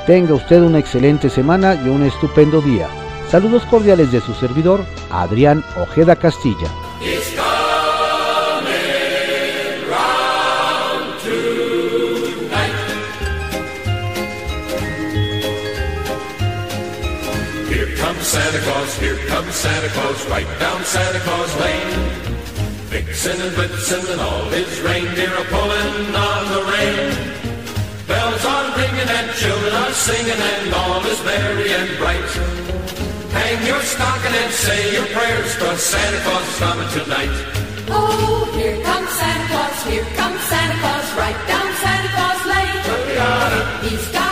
Tenga 0.07 0.35
usted 0.35 0.63
una 0.63 0.79
excelente 0.79 1.29
semana 1.29 1.75
y 1.75 1.89
un 1.89 2.05
estupendo 2.05 2.61
día. 2.61 2.87
Saludos 3.29 3.65
cordiales 3.67 4.13
de 4.13 4.21
su 4.21 4.33
servidor, 4.35 4.85
Adrián 5.11 5.65
Ojeda 5.77 6.15
Castilla. 6.15 6.69
Santa 19.65 19.89
Claus, 19.97 20.21
right 20.29 20.61
down 20.61 20.85
Santa 20.85 21.21
Claus 21.21 21.53
Lane. 21.57 21.97
Vixen 22.93 23.41
and 23.41 23.57
Blitzen 23.57 24.05
and 24.13 24.21
all 24.21 24.45
his 24.53 24.69
reindeer 24.83 25.33
are 25.33 25.49
pulling 25.49 26.13
on 26.13 26.43
the 26.53 26.63
rein. 26.69 27.09
Bells 28.07 28.45
are 28.45 28.77
ringing 28.77 29.09
and 29.09 29.29
children 29.41 29.73
are 29.73 29.93
singing 29.93 30.37
and 30.53 30.75
all 30.75 31.01
is 31.09 31.17
merry 31.25 31.73
and 31.73 31.89
bright. 31.97 32.33
Hang 33.33 33.67
your 33.67 33.81
stocking 33.81 34.37
and 34.37 34.53
say 34.53 34.81
your 34.93 35.09
prayers, 35.17 35.57
cause 35.57 35.81
Santa 35.81 36.21
Claus 36.29 36.45
is 36.45 36.59
coming 36.61 36.91
tonight. 37.01 37.37
Oh, 37.89 38.45
here 38.53 38.77
comes 38.85 39.09
Santa 39.17 39.47
Claus, 39.49 39.79
here 39.89 40.09
comes 40.21 40.41
Santa 40.45 40.77
Claus, 40.77 41.09
right 41.17 41.41
down 41.49 41.69
Santa 41.81 42.11
Claus 42.13 42.43
Lane. 42.53 43.89
He's 43.89 44.07
got 44.13 44.24